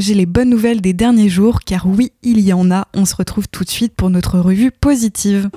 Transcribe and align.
partager 0.00 0.14
les 0.14 0.24
bonnes 0.24 0.48
nouvelles 0.48 0.80
des 0.80 0.94
derniers 0.94 1.28
jours, 1.28 1.60
car 1.60 1.86
oui, 1.86 2.12
il 2.22 2.40
y 2.40 2.54
en 2.54 2.70
a. 2.70 2.88
On 2.94 3.04
se 3.04 3.14
retrouve 3.14 3.48
tout 3.48 3.64
de 3.64 3.68
suite 3.68 3.92
pour 3.94 4.08
notre 4.08 4.38
revue 4.38 4.70
positive. 4.70 5.50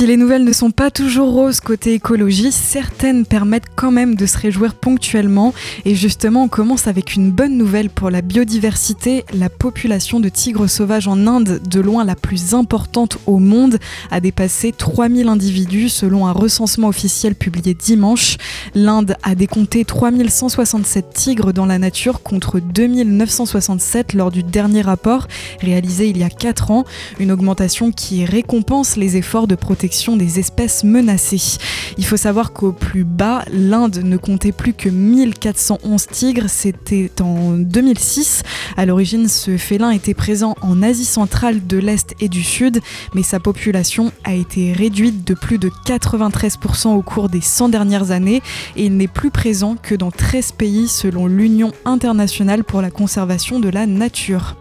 Si 0.00 0.06
les 0.06 0.16
nouvelles 0.16 0.44
ne 0.44 0.52
sont 0.54 0.70
pas 0.70 0.90
toujours 0.90 1.30
roses 1.30 1.60
côté 1.60 1.92
écologie, 1.92 2.52
certaines 2.52 3.26
permettent 3.26 3.68
quand 3.76 3.90
même 3.90 4.14
de 4.14 4.24
se 4.24 4.38
réjouir 4.38 4.74
ponctuellement. 4.74 5.52
Et 5.84 5.94
justement, 5.94 6.44
on 6.44 6.48
commence 6.48 6.86
avec 6.86 7.16
une 7.16 7.30
bonne 7.30 7.58
nouvelle 7.58 7.90
pour 7.90 8.08
la 8.08 8.22
biodiversité. 8.22 9.26
La 9.34 9.50
population 9.50 10.18
de 10.18 10.30
tigres 10.30 10.70
sauvages 10.70 11.06
en 11.06 11.26
Inde, 11.26 11.60
de 11.68 11.80
loin 11.80 12.02
la 12.06 12.14
plus 12.14 12.54
importante 12.54 13.18
au 13.26 13.36
monde, 13.36 13.78
a 14.10 14.20
dépassé 14.20 14.72
3000 14.72 15.28
individus 15.28 15.90
selon 15.90 16.26
un 16.26 16.32
recensement 16.32 16.88
officiel 16.88 17.34
publié 17.34 17.74
dimanche. 17.74 18.38
L'Inde 18.74 19.16
a 19.22 19.34
décompté 19.34 19.84
3167 19.84 21.12
tigres 21.12 21.52
dans 21.52 21.66
la 21.66 21.76
nature 21.76 22.22
contre 22.22 22.58
2967 22.58 24.14
lors 24.14 24.30
du 24.30 24.42
dernier 24.42 24.80
rapport 24.80 25.28
réalisé 25.60 26.08
il 26.08 26.16
y 26.16 26.24
a 26.24 26.30
4 26.30 26.70
ans. 26.70 26.86
Une 27.18 27.32
augmentation 27.32 27.92
qui 27.92 28.24
récompense 28.24 28.96
les 28.96 29.18
efforts 29.18 29.46
de 29.46 29.56
protection 29.56 29.89
des 30.16 30.38
espèces 30.38 30.84
menacées. 30.84 31.58
Il 31.98 32.04
faut 32.04 32.16
savoir 32.16 32.52
qu'au 32.52 32.72
plus 32.72 33.04
bas, 33.04 33.44
l'Inde 33.52 34.00
ne 34.04 34.16
comptait 34.16 34.52
plus 34.52 34.72
que 34.72 34.88
1411 34.88 36.06
tigres, 36.06 36.48
c'était 36.48 37.10
en 37.20 37.52
2006. 37.52 38.42
À 38.76 38.86
l'origine, 38.86 39.28
ce 39.28 39.56
félin 39.56 39.90
était 39.90 40.14
présent 40.14 40.54
en 40.62 40.82
Asie 40.82 41.04
centrale, 41.04 41.66
de 41.66 41.76
l'Est 41.76 42.14
et 42.20 42.28
du 42.28 42.42
Sud, 42.42 42.80
mais 43.14 43.22
sa 43.22 43.40
population 43.40 44.12
a 44.24 44.34
été 44.34 44.72
réduite 44.72 45.26
de 45.26 45.34
plus 45.34 45.58
de 45.58 45.70
93% 45.86 46.88
au 46.88 47.02
cours 47.02 47.28
des 47.28 47.40
100 47.40 47.70
dernières 47.70 48.12
années 48.12 48.42
et 48.76 48.84
il 48.84 48.96
n'est 48.96 49.08
plus 49.08 49.30
présent 49.30 49.76
que 49.80 49.94
dans 49.94 50.10
13 50.10 50.52
pays 50.52 50.88
selon 50.88 51.26
l'Union 51.26 51.72
internationale 51.84 52.64
pour 52.64 52.80
la 52.80 52.90
conservation 52.90 53.58
de 53.58 53.68
la 53.68 53.86
nature. 53.86 54.56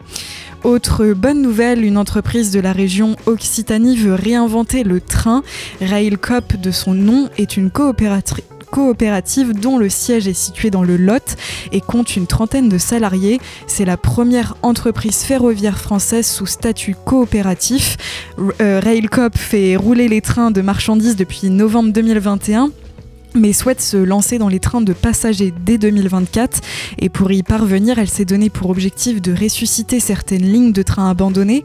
Autre 0.63 1.13
bonne 1.13 1.41
nouvelle, 1.41 1.85
une 1.85 1.97
entreprise 1.97 2.51
de 2.51 2.59
la 2.59 2.73
région 2.73 3.15
Occitanie 3.25 3.95
veut 3.95 4.13
réinventer 4.13 4.83
le 4.83 4.99
train. 4.99 5.41
Railcop, 5.79 6.57
de 6.57 6.71
son 6.71 6.93
nom, 6.93 7.29
est 7.37 7.55
une 7.55 7.71
coopérative 7.71 9.53
dont 9.53 9.77
le 9.77 9.87
siège 9.87 10.27
est 10.27 10.33
situé 10.33 10.69
dans 10.69 10.83
le 10.83 10.97
Lot 10.97 11.37
et 11.71 11.79
compte 11.79 12.17
une 12.17 12.27
trentaine 12.27 12.67
de 12.67 12.77
salariés. 12.77 13.39
C'est 13.67 13.85
la 13.85 13.95
première 13.95 14.57
entreprise 14.61 15.19
ferroviaire 15.19 15.79
française 15.79 16.27
sous 16.27 16.45
statut 16.45 16.95
coopératif. 17.05 17.95
Euh, 18.59 18.81
Railcop 18.83 19.37
fait 19.37 19.77
rouler 19.77 20.09
les 20.09 20.19
trains 20.19 20.51
de 20.51 20.61
marchandises 20.61 21.15
depuis 21.15 21.49
novembre 21.49 21.93
2021 21.93 22.71
mais 23.35 23.53
souhaite 23.53 23.81
se 23.81 23.97
lancer 23.97 24.37
dans 24.37 24.47
les 24.47 24.59
trains 24.59 24.81
de 24.81 24.93
passagers 24.93 25.53
dès 25.65 25.77
2024 25.77 26.61
et 26.97 27.09
pour 27.09 27.31
y 27.31 27.43
parvenir, 27.43 27.99
elle 27.99 28.09
s'est 28.09 28.25
donné 28.25 28.49
pour 28.49 28.69
objectif 28.69 29.21
de 29.21 29.33
ressusciter 29.33 29.99
certaines 29.99 30.43
lignes 30.43 30.71
de 30.71 30.81
trains 30.81 31.09
abandonnées. 31.09 31.63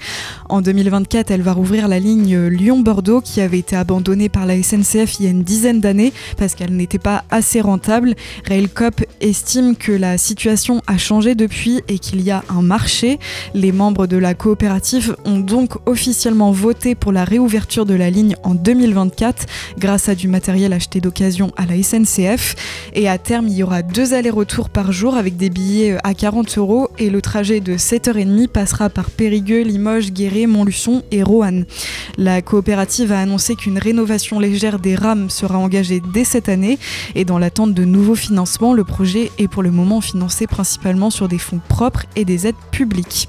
En 0.48 0.60
2024, 0.60 1.30
elle 1.30 1.42
va 1.42 1.52
rouvrir 1.52 1.88
la 1.88 1.98
ligne 1.98 2.36
Lyon-Bordeaux 2.48 3.20
qui 3.20 3.41
avait 3.41 3.58
été 3.58 3.76
abandonnée 3.76 4.28
par 4.28 4.47
la 4.47 4.62
SNCF 4.62 5.19
il 5.19 5.25
y 5.25 5.26
a 5.26 5.30
une 5.30 5.42
dizaine 5.42 5.80
d'années 5.80 6.12
parce 6.36 6.54
qu'elle 6.54 6.75
n'était 6.76 6.98
pas 6.98 7.25
assez 7.30 7.60
rentable. 7.60 8.14
Railcop 8.46 9.04
estime 9.20 9.76
que 9.76 9.92
la 9.92 10.19
situation 10.19 10.82
a 10.86 10.98
changé 10.98 11.34
depuis 11.34 11.81
et 11.88 11.98
qu'il 11.98 12.20
y 12.20 12.31
a 12.31 12.44
un 12.48 12.62
marché. 12.62 13.19
Les 13.54 13.72
membres 13.72 14.06
de 14.06 14.16
la 14.16 14.34
coopérative 14.34 15.16
ont 15.25 15.38
donc 15.38 15.75
officiellement 15.86 16.52
voté 16.52 16.94
pour 16.94 17.12
la 17.12 17.25
réouverture 17.25 17.86
de 17.86 17.94
la 17.94 18.10
ligne 18.10 18.36
en 18.42 18.54
2024 18.54 19.46
grâce 19.78 20.08
à 20.08 20.14
du 20.14 20.28
matériel 20.28 20.72
acheté 20.72 21.00
d'occasion 21.00 21.52
à 21.56 21.66
la 21.66 21.82
SNCF. 21.82 22.54
Et 22.94 23.09
à 23.09 23.19
terme, 23.19 23.48
il 23.48 23.54
y 23.54 23.62
aura 23.62 23.82
deux 23.82 24.15
allers-retours 24.15 24.70
par 24.70 24.92
jour 24.92 25.15
avec 25.15 25.37
des 25.37 25.50
billets 25.50 25.92
euh, 25.92 25.98
à 26.04 26.15
40 26.15 26.59
euros 26.59 26.88
et 26.98 27.10
le 27.10 27.20
trajet 27.20 27.60
de 27.60 27.76
7h30 27.76 28.48
passera 28.48 28.88
par 28.88 29.10
Périgueux, 29.10 29.62
Limoges, 29.62 30.12
Guéret, 30.12 30.47
Montluçon 30.47 31.03
et 31.10 31.22
Roanne. 31.22 31.66
La 32.19 32.43
coopérative 32.43 33.12
a 33.12 33.20
annoncé 33.20 33.56
qu'une 33.56 33.78
rénovation 33.78 34.38
légère 34.38 34.78
des 34.78 34.94
rames 34.94 35.31
sera 35.31 35.59
engagée 35.59 36.00
dès 36.12 36.25
cette 36.25 36.48
année 36.48 36.78
et 37.14 37.25
dans 37.25 37.38
l'attente 37.38 37.75
de 37.75 37.84
nouveaux 37.84 38.14
financements, 38.14 38.75
le 38.75 38.84
projet 38.84 39.31
est 39.38 39.48
pour 39.48 39.62
le 39.62 39.70
moment 39.70 40.00
financé 40.00 40.47
principalement 40.47 41.10
sur 41.10 41.28
des 41.28 41.38
fonds 41.38 41.60
propres 41.69 42.04
et 42.16 42.25
des 42.25 42.47
aides 42.47 42.54
publiques. 42.70 43.28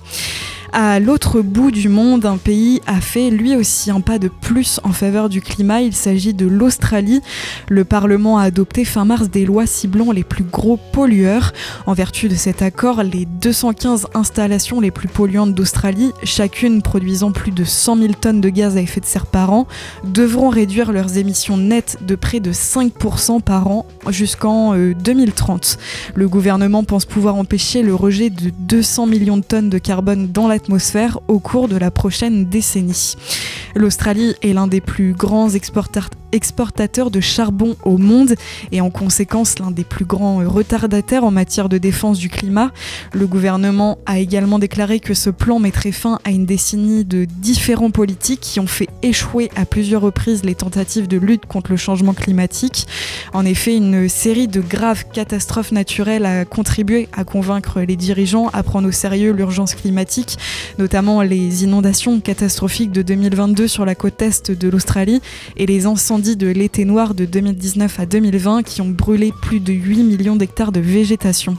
À 0.78 1.00
l'autre 1.00 1.40
bout 1.40 1.72
du 1.72 1.88
monde, 1.88 2.26
un 2.26 2.36
pays 2.36 2.82
a 2.86 3.00
fait 3.00 3.30
lui 3.30 3.56
aussi 3.56 3.92
un 3.92 4.02
pas 4.02 4.20
de 4.20 4.28
plus 4.28 4.82
en 4.84 4.92
faveur 4.92 5.30
du 5.30 5.40
climat. 5.40 5.80
Il 5.80 5.96
s'agit 5.96 6.34
de 6.34 6.46
l'Australie. 6.46 7.22
Le 7.70 7.86
Parlement 7.86 8.40
a 8.40 8.44
adopté 8.44 8.84
fin 8.84 9.06
mars 9.06 9.30
des 9.30 9.46
lois 9.46 9.68
ciblant 9.68 10.12
les 10.12 10.26
plus 10.26 10.44
gros 10.44 10.78
pollueurs. 10.92 11.54
En 11.86 11.94
vertu 11.94 12.28
de 12.28 12.36
cet 12.36 12.62
accord, 12.62 13.04
les 13.04 13.26
215 13.26 14.08
installations 14.16 14.82
les 14.82 14.92
plus 14.92 15.08
polluantes 15.08 15.54
d'Australie, 15.54 16.12
chacune 16.24 16.82
produisant 16.82 17.32
plus 17.32 17.52
de 17.52 17.64
100 17.64 17.96
000 17.96 18.14
tonnes 18.20 18.42
de 18.42 18.50
gaz 18.50 18.76
à 18.76 18.82
effet 18.82 19.00
de 19.00 19.06
serre 19.06 19.28
par 19.28 19.54
an, 19.54 19.68
devront 20.04 20.50
réduire 20.50 20.92
leurs 20.92 21.18
émissions 21.18 21.56
nettes 21.56 22.00
de 22.06 22.16
près 22.16 22.42
de 22.42 22.52
5% 22.52 23.42
par 23.42 23.70
an 23.70 23.86
jusqu'en 24.10 24.76
2030. 24.76 25.78
Euh, 25.80 26.12
Le 26.16 26.28
gouvernement 26.28 26.84
pense 26.84 27.06
pouvoir 27.06 27.36
empêcher 27.36 27.82
le 27.82 27.96
rejet 27.96 28.30
de 28.30 28.52
200 28.60 29.08
millions 29.08 29.38
de 29.38 29.44
tonnes 29.44 29.70
de 29.70 29.78
carbone 29.78 30.28
dans 30.34 30.50
au 31.28 31.40
cours 31.40 31.68
de 31.68 31.78
la 31.78 31.92
prochaine 31.92 32.46
décennie. 32.46 33.16
L'Australie 33.76 34.36
est 34.42 34.54
l'un 34.54 34.68
des 34.68 34.82
plus 34.82 35.14
grands 35.14 35.50
exportateurs 35.50 36.25
de 37.12 37.20
charbon 37.20 37.76
au 37.84 37.98
monde 37.98 38.36
et 38.72 38.82
en 38.82 38.90
conséquence 38.90 39.60
l'un 39.60 39.72
des 39.72 39.84
plus 39.84 40.06
grands 40.06 40.38
retardataires 40.38 41.24
en 41.24 41.32
matière 41.32 41.70
de 41.70 41.78
défense 41.78 42.20
du 42.20 42.30
climat. 42.30 42.72
Le 43.14 43.26
gouvernement 43.26 43.98
a 44.06 44.20
également 44.20 44.60
déclaré 44.60 45.00
que 45.00 45.14
ce 45.14 45.30
plan 45.30 45.60
mettrait 45.60 45.92
fin 45.92 46.20
à 46.24 46.32
une 46.32 46.46
décennie 46.46 47.06
de 47.06 47.26
différents 47.26 47.92
politiques 47.92 48.42
qui 48.42 48.60
ont 48.60 48.68
fait 48.68 48.90
échouer 49.02 49.50
à 49.56 49.66
plusieurs 49.66 50.02
reprises 50.02 50.44
les 50.44 50.56
tentatives 50.56 51.08
de 51.08 51.18
lutte 51.18 51.46
contre 51.46 51.72
le 51.72 51.78
changement 51.78 52.14
climatique. 52.14 52.88
En 53.34 53.46
effet, 53.46 53.76
une 53.76 54.10
série 54.10 54.48
de 54.48 54.62
graves 54.62 55.06
catastrophes 55.14 55.72
naturelles 55.72 56.26
a 56.26 56.46
contribué 56.46 57.08
à 57.14 57.24
convaincre 57.24 57.82
les 57.82 57.96
dirigeants 57.96 58.50
à 58.54 58.64
prendre 58.64 58.88
au 58.88 58.92
sérieux 58.92 59.32
l'urgence 59.32 59.74
climatique 59.76 60.38
notamment 60.78 61.22
les 61.22 61.64
inondations 61.64 62.20
catastrophiques 62.20 62.92
de 62.92 63.02
2022 63.02 63.68
sur 63.68 63.86
la 63.86 63.96
côte 63.96 64.22
est 64.22 64.52
de 64.52 64.70
l'Australie 64.70 65.22
et 65.58 65.66
les 65.66 65.86
incendies 65.86 66.15
de 66.20 66.48
l'été 66.48 66.86
noir 66.86 67.14
de 67.14 67.26
2019 67.26 68.00
à 68.00 68.06
2020 68.06 68.64
qui 68.64 68.82
ont 68.82 68.90
brûlé 68.90 69.34
plus 69.42 69.60
de 69.60 69.74
8 69.74 70.04
millions 70.04 70.36
d'hectares 70.38 70.72
de 70.72 70.80
végétation. 70.80 71.58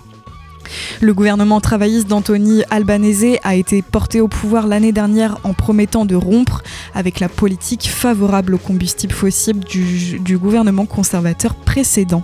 Le 1.00 1.12
gouvernement 1.12 1.60
travailliste 1.60 2.08
d'Anthony 2.08 2.62
Albanese 2.70 3.38
a 3.42 3.54
été 3.54 3.82
porté 3.82 4.20
au 4.22 4.28
pouvoir 4.28 4.66
l'année 4.66 4.92
dernière 4.92 5.38
en 5.44 5.52
promettant 5.52 6.06
de 6.06 6.14
rompre 6.14 6.62
avec 6.94 7.20
la 7.20 7.28
politique 7.28 7.88
favorable 7.88 8.54
aux 8.54 8.58
combustibles 8.58 9.12
fossiles 9.12 9.60
du, 9.60 10.18
du 10.20 10.38
gouvernement 10.38 10.86
conservateur 10.86 11.54
précédent. 11.54 12.22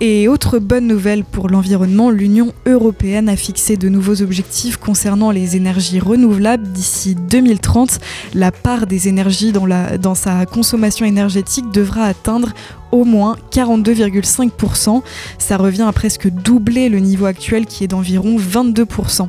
Et 0.00 0.28
autre 0.28 0.58
bonne 0.58 0.86
nouvelle 0.86 1.24
pour 1.24 1.48
l'environnement, 1.48 2.10
l'Union 2.10 2.52
européenne 2.66 3.30
a 3.30 3.36
fixé 3.36 3.78
de 3.78 3.88
nouveaux 3.88 4.20
objectifs 4.20 4.76
concernant 4.76 5.30
les 5.30 5.56
énergies 5.56 6.00
renouvelables. 6.00 6.68
D'ici 6.68 7.14
2030, 7.14 7.98
la 8.34 8.52
part 8.52 8.86
des 8.86 9.08
énergies 9.08 9.52
dans, 9.52 10.14
sa 10.14 10.44
consommation 10.44 11.06
énergétique 11.06 11.70
devra 11.70 12.04
atteindre 12.04 12.52
au 12.92 13.04
moins 13.04 13.36
42,5%. 13.52 15.02
Ça 15.38 15.56
revient 15.56 15.82
à 15.82 15.92
presque 15.92 16.28
doubler 16.28 16.88
le 16.88 16.98
niveau 16.98 17.26
actuel 17.26 17.66
qui 17.66 17.84
est 17.84 17.88
d'environ 17.88 18.36
22%. 18.38 19.28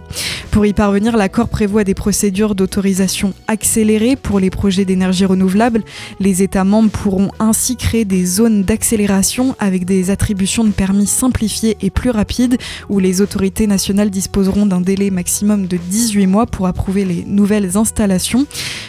Pour 0.51 0.65
y 0.65 0.73
parvenir, 0.73 1.17
l'accord 1.17 1.49
prévoit 1.49 1.83
des 1.83 1.93
procédures 1.93 2.55
d'autorisation 2.55 3.33
accélérées 3.47 4.15
pour 4.15 4.39
les 4.39 4.49
projets 4.49 4.85
d'énergie 4.85 5.25
renouvelable. 5.25 5.83
Les 6.19 6.41
États 6.41 6.63
membres 6.63 6.89
pourront 6.89 7.31
ainsi 7.39 7.75
créer 7.75 8.05
des 8.05 8.25
zones 8.25 8.63
d'accélération 8.63 9.55
avec 9.59 9.85
des 9.85 10.09
attributions 10.09 10.63
de 10.63 10.71
permis 10.71 11.05
simplifiées 11.05 11.77
et 11.81 11.89
plus 11.89 12.09
rapides 12.09 12.57
où 12.89 12.99
les 12.99 13.21
autorités 13.21 13.67
nationales 13.67 14.09
disposeront 14.09 14.65
d'un 14.65 14.81
délai 14.81 15.11
maximum 15.11 15.67
de 15.67 15.77
18 15.77 16.25
mois 16.27 16.45
pour 16.45 16.65
approuver 16.65 17.05
les 17.05 17.23
nouvelles 17.25 17.77
installations. 17.77 18.47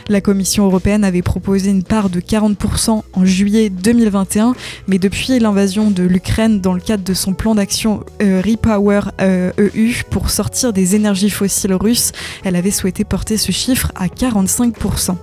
La 0.08 0.22
Commission 0.22 0.64
européenne 0.64 1.04
avait 1.04 1.22
proposé 1.22 1.70
une 1.70 1.82
part 1.82 2.08
de 2.08 2.20
40% 2.20 3.02
en 3.12 3.24
juillet 3.26 3.68
2021 3.68 4.54
mais 4.86 4.98
depuis 4.98 5.38
l'invasion 5.38 5.90
de 5.90 6.02
l'Ukraine, 6.02 6.60
dans 6.60 6.72
le 6.72 6.80
cadre 6.80 7.04
de 7.04 7.14
son 7.14 7.34
plan 7.34 7.54
d'action 7.54 8.04
euh, 8.22 8.42
Repower 8.44 9.00
EU 9.20 9.90
e 9.90 10.04
pour 10.10 10.30
sortir 10.30 10.72
des 10.72 10.94
énergies 10.94 11.30
fossiles 11.30 11.74
russes, 11.74 12.12
elle 12.44 12.56
avait 12.56 12.70
souhaité 12.70 13.04
porter 13.04 13.36
ce 13.36 13.52
chiffre 13.52 13.92
à 13.94 14.06
45%. 14.06 15.16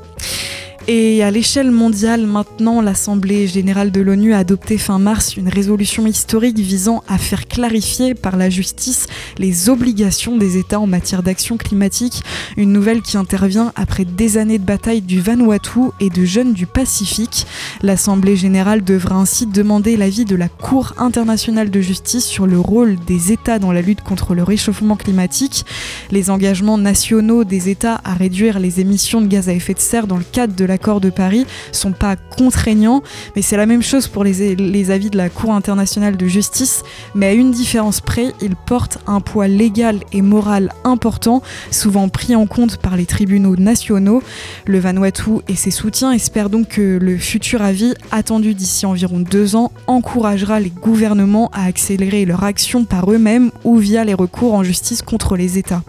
Et 0.88 1.24
à 1.24 1.32
l'échelle 1.32 1.72
mondiale, 1.72 2.28
maintenant, 2.28 2.80
l'Assemblée 2.80 3.48
générale 3.48 3.92
de 3.92 4.02
l'ONU 4.02 4.36
a 4.36 4.38
adopté 4.38 4.78
fin 4.78 5.00
mars 5.00 5.36
une 5.36 5.50
résolution 5.50 6.06
historique 6.06 6.60
visant 6.60 7.04
à 7.08 7.18
faire 7.18 7.48
clarifier 7.48 8.14
par 8.14 8.38
la 8.38 8.52
justice 8.52 9.08
les 9.40 9.68
obligations 9.68 10.38
des 10.38 10.58
États 10.58 10.80
en 10.80 10.86
matière 10.86 11.24
d'action 11.24 11.58
climatique. 11.58 12.22
Une 12.56 12.72
nouvelle 12.72 13.02
qui 13.02 13.18
intervient 13.18 13.74
après 13.76 14.06
des 14.06 14.38
années 14.38 14.60
de 14.60 14.64
bataille 14.64 15.02
du 15.02 15.20
Vanuatu 15.20 15.90
et 16.00 16.12
de 16.12 16.24
jeunes 16.24 16.54
du 16.54 16.68
Pacifique. 16.68 17.48
L'Assemblée 17.82 18.36
générale 18.36 18.84
devra 18.84 19.16
ainsi 19.16 19.48
demander 19.48 19.98
l'avis 19.98 20.26
de 20.26 20.36
la 20.36 20.50
Cour 20.50 20.94
internationale 21.00 21.72
de 21.72 21.82
justice 21.82 22.26
sur 22.26 22.46
le 22.46 22.60
rôle 22.60 22.96
des 23.08 23.32
États 23.32 23.58
dans 23.58 23.72
la 23.72 23.82
lutte 23.82 24.02
contre 24.02 24.36
le 24.36 24.44
réchauffement 24.44 24.98
climatique. 24.98 25.66
Les 26.12 26.30
engagements 26.30 26.78
nationaux 26.78 27.44
des 27.44 27.70
États 27.70 28.02
à 28.04 28.14
réduire 28.14 28.60
les 28.60 28.82
émissions 28.82 29.22
de 29.22 29.28
gaz 29.28 29.50
à 29.50 29.54
effet 29.54 29.74
de 29.74 29.80
serre 29.80 30.06
dans 30.06 30.18
le 30.18 30.24
cadre 30.24 30.54
de 30.54 30.64
la 30.66 30.75
accords 30.75 31.01
de 31.01 31.10
Paris 31.10 31.48
sont 31.72 31.92
pas 31.92 32.16
contraignants, 32.16 33.01
mais 33.36 33.42
c'est 33.42 33.57
la 33.57 33.66
même 33.66 33.81
chose 33.81 34.07
pour 34.07 34.24
les, 34.24 34.56
les, 34.56 34.92
avis 34.92 35.10
de 35.10 35.18
la 35.18 35.30
Cour 35.30 35.51
internationale 35.51 36.16
de 36.16 36.27
justice, 36.27 36.83
mais 37.16 37.27
à 37.27 37.33
une 37.33 37.51
différence 37.51 38.01
près, 38.01 38.33
ils 38.42 38.56
portent 38.56 39.00
un 39.07 39.22
poids 39.22 39.48
légal 39.48 40.00
et 40.12 40.22
moral 40.22 40.72
important, 40.83 41.42
souvent 41.72 42.07
pris 42.10 42.36
en 42.36 42.45
compte 42.45 42.77
par 42.77 42.98
les 42.98 43.06
tribunaux 43.06 43.56
nationaux. 43.56 44.22
Le 44.66 44.80
Vanuatu 44.80 45.42
et 45.48 45.56
ses 45.56 45.72
soutiens 45.72 46.12
espèrent 46.12 46.50
donc 46.50 46.68
que 46.68 47.00
le 47.01 47.18
futur 47.18 47.62
avis, 47.62 47.94
attendu 48.12 48.54
d'ici 48.54 48.86
environ 48.86 49.19
deux 49.19 49.56
ans, 49.56 49.72
encouragera 49.88 50.60
les 50.60 50.69
gouvernements 50.69 51.50
à 51.54 51.63
accélérer 51.66 52.25
leur 52.25 52.44
action 52.44 52.86
par 52.86 53.12
eux-mêmes 53.12 53.51
ou 53.63 53.77
via 53.77 54.04
les 54.04 54.13
recours 54.13 54.54
en 54.54 54.63
justice 54.63 55.01
contre 55.01 55.36
les 55.36 55.57
États. 55.57 55.83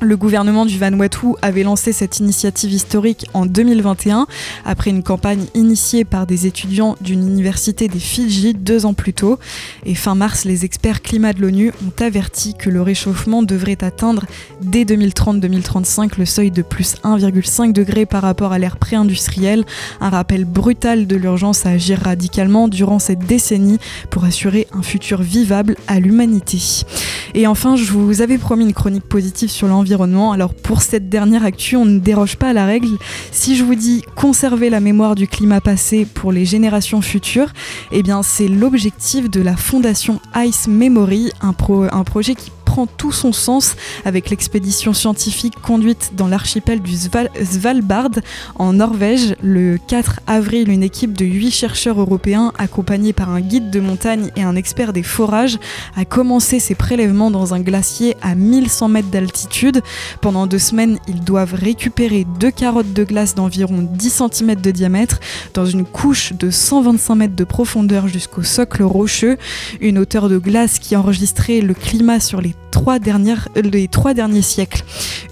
Le 0.00 0.14
gouvernement 0.18 0.66
du 0.66 0.76
Vanuatu 0.76 1.28
avait 1.40 1.62
lancé 1.62 1.90
cette 1.90 2.18
initiative 2.18 2.70
historique 2.70 3.24
en 3.32 3.46
2021 3.46 4.26
après 4.66 4.90
une 4.90 5.02
campagne 5.02 5.46
initiée 5.54 6.04
par 6.04 6.26
des 6.26 6.46
étudiants 6.46 6.96
d'une 7.00 7.26
université 7.26 7.88
des 7.88 7.98
Fidji 7.98 8.52
deux 8.52 8.84
ans 8.84 8.92
plus 8.92 9.14
tôt. 9.14 9.38
Et 9.86 9.94
fin 9.94 10.14
mars, 10.14 10.44
les 10.44 10.66
experts 10.66 11.00
climat 11.00 11.32
de 11.32 11.40
l'ONU 11.40 11.72
ont 11.82 12.04
averti 12.04 12.52
que 12.52 12.68
le 12.68 12.82
réchauffement 12.82 13.42
devrait 13.42 13.82
atteindre 13.82 14.26
dès 14.60 14.84
2030-2035 14.84 16.18
le 16.18 16.26
seuil 16.26 16.50
de 16.50 16.60
plus 16.60 16.96
1,5 17.02 17.72
degré 17.72 18.04
par 18.04 18.20
rapport 18.20 18.52
à 18.52 18.58
l'ère 18.58 18.76
pré-industrielle. 18.76 19.64
Un 20.02 20.10
rappel 20.10 20.44
brutal 20.44 21.06
de 21.06 21.16
l'urgence 21.16 21.64
à 21.64 21.70
agir 21.70 22.00
radicalement 22.00 22.68
durant 22.68 22.98
cette 22.98 23.20
décennie 23.20 23.78
pour 24.10 24.24
assurer 24.24 24.68
un 24.74 24.82
futur 24.82 25.22
vivable 25.22 25.74
à 25.88 26.00
l'humanité. 26.00 26.84
Et 27.32 27.46
enfin, 27.46 27.76
je 27.76 27.90
vous 27.92 28.20
avais 28.20 28.36
promis 28.36 28.64
une 28.64 28.74
chronique 28.74 29.04
positive 29.04 29.50
sur 29.50 29.66
l'environnement 29.66 29.85
alors 30.32 30.54
pour 30.54 30.82
cette 30.82 31.08
dernière 31.08 31.44
actu, 31.44 31.76
on 31.76 31.84
ne 31.84 31.98
déroge 31.98 32.36
pas 32.36 32.48
à 32.48 32.52
la 32.52 32.66
règle. 32.66 32.88
Si 33.30 33.56
je 33.56 33.64
vous 33.64 33.74
dis 33.74 34.02
conserver 34.14 34.70
la 34.70 34.80
mémoire 34.80 35.14
du 35.14 35.28
climat 35.28 35.60
passé 35.60 36.06
pour 36.06 36.32
les 36.32 36.44
générations 36.44 37.02
futures, 37.02 37.52
eh 37.92 38.02
bien 38.02 38.22
c'est 38.22 38.48
l'objectif 38.48 39.30
de 39.30 39.40
la 39.40 39.56
fondation 39.56 40.20
Ice 40.36 40.68
Memory, 40.68 41.30
un, 41.40 41.54
un 41.92 42.04
projet 42.04 42.34
qui 42.34 42.50
tout 42.84 43.12
son 43.12 43.32
sens 43.32 43.76
avec 44.04 44.28
l'expédition 44.28 44.92
scientifique 44.92 45.54
conduite 45.62 46.12
dans 46.14 46.28
l'archipel 46.28 46.80
du 46.82 46.94
Svalbard 46.94 48.10
en 48.56 48.74
Norvège. 48.74 49.34
Le 49.42 49.78
4 49.78 50.20
avril, 50.26 50.68
une 50.68 50.82
équipe 50.82 51.16
de 51.16 51.24
8 51.24 51.50
chercheurs 51.50 51.98
européens 51.98 52.52
accompagnés 52.58 53.14
par 53.14 53.30
un 53.30 53.40
guide 53.40 53.70
de 53.70 53.80
montagne 53.80 54.30
et 54.36 54.42
un 54.42 54.56
expert 54.56 54.92
des 54.92 55.02
forages 55.02 55.58
a 55.96 56.04
commencé 56.04 56.58
ses 56.58 56.74
prélèvements 56.74 57.30
dans 57.30 57.54
un 57.54 57.60
glacier 57.60 58.16
à 58.20 58.34
1100 58.34 58.88
mètres 58.88 59.08
d'altitude. 59.08 59.80
Pendant 60.20 60.46
deux 60.46 60.58
semaines, 60.58 60.98
ils 61.08 61.24
doivent 61.24 61.54
récupérer 61.54 62.26
deux 62.38 62.50
carottes 62.50 62.92
de 62.92 63.04
glace 63.04 63.34
d'environ 63.34 63.88
10 63.90 64.22
cm 64.30 64.56
de 64.56 64.70
diamètre 64.70 65.20
dans 65.54 65.66
une 65.66 65.86
couche 65.86 66.34
de 66.34 66.50
125 66.50 67.14
mètres 67.14 67.36
de 67.36 67.44
profondeur 67.44 68.08
jusqu'au 68.08 68.42
socle 68.42 68.82
rocheux, 68.82 69.38
une 69.80 69.98
hauteur 69.98 70.28
de 70.28 70.38
glace 70.38 70.78
qui 70.78 70.96
enregistrait 70.96 71.60
le 71.60 71.72
climat 71.72 72.20
sur 72.20 72.40
les 72.40 72.55
trois 72.70 72.98
dernières, 72.98 73.48
les 73.56 73.88
trois 73.88 74.14
derniers 74.14 74.42
siècles. 74.42 74.84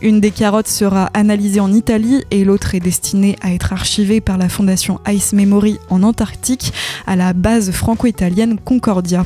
Une 0.02 0.20
des 0.20 0.30
carottes 0.30 0.68
sera 0.68 1.10
analysée 1.14 1.60
en 1.60 1.72
Italie 1.72 2.24
et 2.30 2.44
l'autre 2.44 2.74
est 2.74 2.80
destinée 2.80 3.36
à 3.42 3.52
être 3.52 3.72
archivée 3.72 4.20
par 4.20 4.38
la 4.38 4.48
fondation 4.48 5.00
Ice 5.08 5.32
Memory 5.32 5.78
en 5.88 6.02
Antarctique 6.02 6.72
à 7.06 7.16
la 7.16 7.32
base 7.32 7.70
franco-italienne 7.70 8.58
Concordia. 8.62 9.24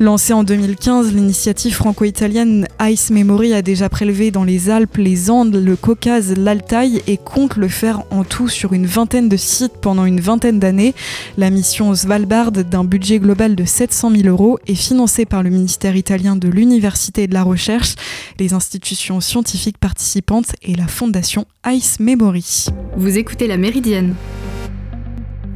Lancée 0.00 0.32
en 0.32 0.42
2015, 0.42 1.14
l'initiative 1.14 1.72
franco-italienne 1.72 2.66
Ice 2.82 3.10
Memory 3.10 3.54
a 3.54 3.62
déjà 3.62 3.88
prélevé 3.88 4.32
dans 4.32 4.42
les 4.42 4.68
Alpes, 4.68 4.96
les 4.96 5.30
Andes, 5.30 5.54
le 5.54 5.76
Caucase, 5.76 6.36
l'Altaï 6.36 7.00
et 7.06 7.16
compte 7.16 7.56
le 7.56 7.68
faire 7.68 8.02
en 8.10 8.24
tout 8.24 8.48
sur 8.48 8.72
une 8.72 8.86
vingtaine 8.86 9.28
de 9.28 9.36
sites 9.36 9.76
pendant 9.80 10.04
une 10.04 10.18
vingtaine 10.18 10.58
d'années. 10.58 10.94
La 11.38 11.48
mission 11.50 11.94
Svalbard, 11.94 12.50
d'un 12.50 12.82
budget 12.82 13.20
global 13.20 13.54
de 13.54 13.64
700 13.64 14.10
000 14.16 14.28
euros, 14.28 14.58
est 14.66 14.74
financée 14.74 15.26
par 15.26 15.44
le 15.44 15.50
ministère 15.50 15.94
italien 15.94 16.34
de 16.34 16.48
l'Université 16.48 17.23
de 17.26 17.34
la 17.34 17.42
recherche, 17.42 17.94
les 18.38 18.52
institutions 18.52 19.20
scientifiques 19.20 19.78
participantes 19.78 20.54
et 20.62 20.74
la 20.74 20.86
fondation 20.86 21.46
Ice 21.66 22.00
Memory. 22.00 22.66
Vous 22.96 23.18
écoutez 23.18 23.46
La 23.46 23.56
Méridienne 23.56 24.14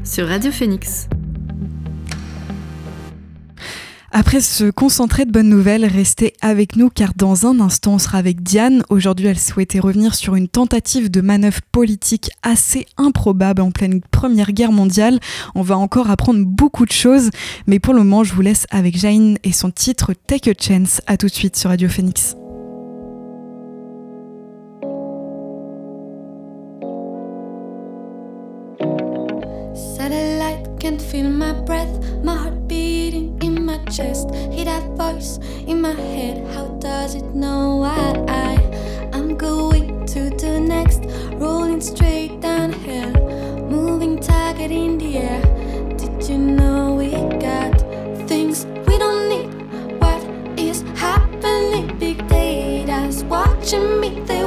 sur 0.04 0.26
Radio 0.26 0.50
Phoenix. 0.50 1.08
Après 4.20 4.40
ce 4.40 4.68
concentré 4.68 5.26
de 5.26 5.30
bonnes 5.30 5.48
nouvelles, 5.48 5.84
restez 5.84 6.32
avec 6.40 6.74
nous 6.74 6.90
car 6.90 7.12
dans 7.14 7.46
un 7.46 7.60
instant 7.60 7.94
on 7.94 7.98
sera 8.00 8.18
avec 8.18 8.42
Diane. 8.42 8.82
Aujourd'hui 8.90 9.28
elle 9.28 9.38
souhaitait 9.38 9.78
revenir 9.78 10.16
sur 10.16 10.34
une 10.34 10.48
tentative 10.48 11.08
de 11.08 11.20
manœuvre 11.20 11.60
politique 11.70 12.28
assez 12.42 12.86
improbable 12.96 13.62
en 13.62 13.70
pleine 13.70 14.00
Première 14.00 14.50
Guerre 14.50 14.72
mondiale. 14.72 15.20
On 15.54 15.62
va 15.62 15.78
encore 15.78 16.10
apprendre 16.10 16.44
beaucoup 16.44 16.84
de 16.84 16.90
choses, 16.90 17.30
mais 17.68 17.78
pour 17.78 17.94
le 17.94 18.00
moment 18.00 18.24
je 18.24 18.34
vous 18.34 18.42
laisse 18.42 18.66
avec 18.70 18.98
Jaine 18.98 19.38
et 19.44 19.52
son 19.52 19.70
titre 19.70 20.14
Take 20.26 20.50
a 20.50 20.54
Chance. 20.60 21.00
A 21.06 21.16
tout 21.16 21.28
de 21.28 21.32
suite 21.32 21.54
sur 21.54 21.70
Radio 21.70 21.88
Phoenix. 21.88 22.34
can 30.78 30.96
feel 30.96 31.28
my 31.28 31.52
breath, 31.52 32.22
my 32.22 32.36
heart 32.36 32.68
beating 32.68 33.30
in 33.32 33.37
chest. 33.86 34.30
Hear 34.34 34.66
that 34.66 34.84
voice 34.96 35.38
in 35.66 35.80
my 35.80 35.92
head, 35.92 36.46
how 36.54 36.66
does 36.80 37.14
it 37.14 37.34
know 37.34 37.76
why 37.76 38.24
I, 38.28 39.10
I'm 39.12 39.36
going 39.36 40.06
to 40.06 40.30
the 40.30 40.60
next, 40.60 41.00
rolling 41.34 41.80
straight 41.80 42.40
downhill, 42.40 43.12
moving 43.68 44.18
target 44.20 44.70
in 44.70 44.98
the 44.98 45.18
air. 45.18 45.42
Did 45.96 46.28
you 46.28 46.38
know 46.38 46.94
we 46.94 47.10
got 47.38 47.74
things 48.28 48.66
we 48.86 48.98
don't 48.98 49.28
need? 49.28 49.50
What 50.00 50.22
is 50.58 50.82
happening? 50.96 51.98
Big 51.98 52.26
data's 52.28 53.24
watching 53.24 54.00
me, 54.00 54.20
they 54.20 54.44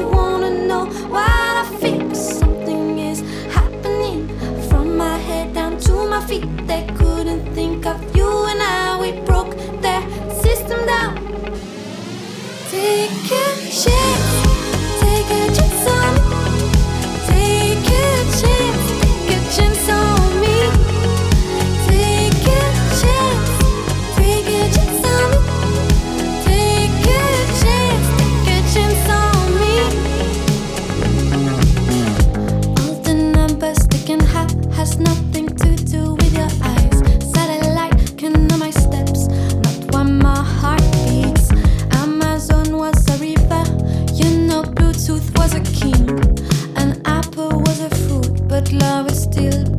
love 48.73 49.11
is 49.11 49.23
still 49.23 49.70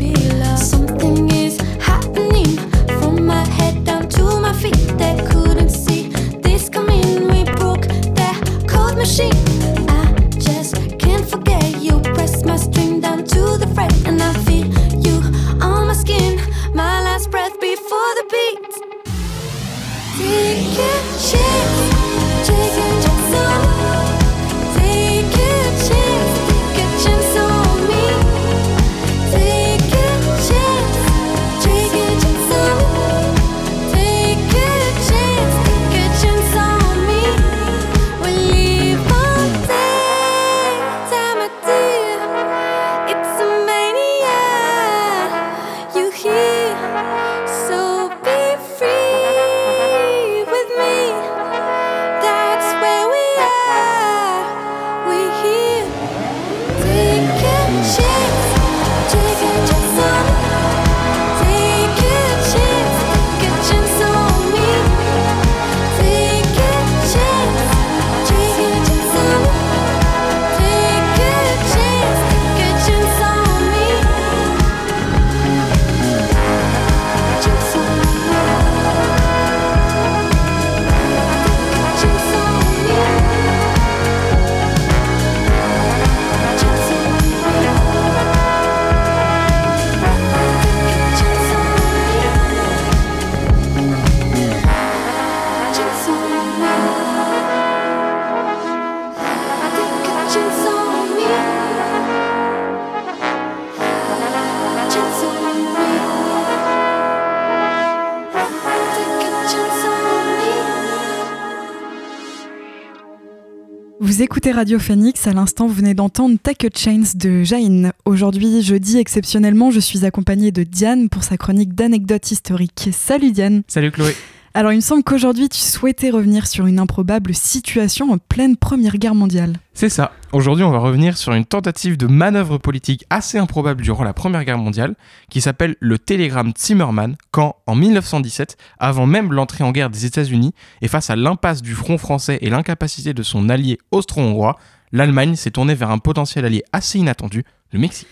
écoutez 114.44 114.56
Radio 114.56 114.80
Phoenix, 114.80 115.25
à 115.28 115.32
l'instant 115.32 115.68
vous 115.68 115.75
venez 115.75 115.94
d'entendre 115.94 116.37
Take 116.42 116.66
a 116.66 116.70
Chains 116.76 117.14
de 117.14 117.44
Jain. 117.44 117.92
Aujourd'hui, 118.04 118.61
jeudi, 118.61 118.99
exceptionnellement, 118.99 119.70
je 119.70 119.78
suis 119.78 120.04
accompagnée 120.04 120.50
de 120.50 120.64
Diane 120.64 121.08
pour 121.08 121.22
sa 121.22 121.37
chronique 121.37 121.76
d'anecdotes 121.76 122.28
historiques. 122.32 122.88
Salut 122.90 123.30
Diane 123.30 123.62
Salut 123.68 123.92
Chloé 123.92 124.16
Alors 124.54 124.73
il 124.73 124.76
me 124.76 124.80
semble 124.82 125.02
qu'aujourd'hui 125.02 125.49
tu 125.49 125.61
souhaitais 125.61 126.11
revenir 126.11 126.47
sur 126.47 126.66
une 126.66 126.78
improbable 126.78 127.35
situation 127.35 128.12
en 128.12 128.18
pleine 128.18 128.59
Première 128.59 128.99
Guerre 128.99 129.14
mondiale. 129.14 129.56
C'est 129.73 129.88
ça. 129.88 130.12
Aujourd'hui, 130.32 130.62
on 130.62 130.71
va 130.71 130.78
revenir 130.78 131.16
sur 131.16 131.32
une 131.32 131.47
tentative 131.47 131.97
de 131.97 132.06
manœuvre 132.06 132.59
politique 132.59 133.06
assez 133.09 133.38
improbable 133.38 133.82
durant 133.82 134.04
la 134.04 134.12
Première 134.12 134.44
Guerre 134.44 134.59
mondiale, 134.59 134.94
qui 135.30 135.40
s'appelle 135.40 135.76
le 135.80 135.99
télégramme 135.99 136.52
Zimmermann, 136.59 137.16
quand, 137.30 137.56
en 137.66 137.75
1917, 137.75 138.59
avant 138.78 139.06
même 139.06 139.32
l'entrée 139.32 139.64
en 139.64 139.73
guerre 139.73 139.88
des 139.88 140.04
États-Unis, 140.04 140.52
et 140.82 140.88
face 140.88 141.09
à 141.09 141.16
l'impasse 141.16 141.62
du 141.62 141.75
front 141.75 141.97
français 141.97 142.38
et 142.42 142.50
l'incapacité 142.50 143.14
de 143.14 143.23
son 143.23 143.49
allié 143.49 143.78
austro-hongrois, 143.90 144.59
l'Allemagne 144.92 145.37
s'est 145.37 145.50
tournée 145.50 145.75
vers 145.75 145.90
un 145.90 145.99
potentiel 145.99 146.44
allié 146.44 146.62
assez 146.72 146.99
inattendu, 146.99 147.44
le 147.72 147.78
Mexique. 147.78 148.08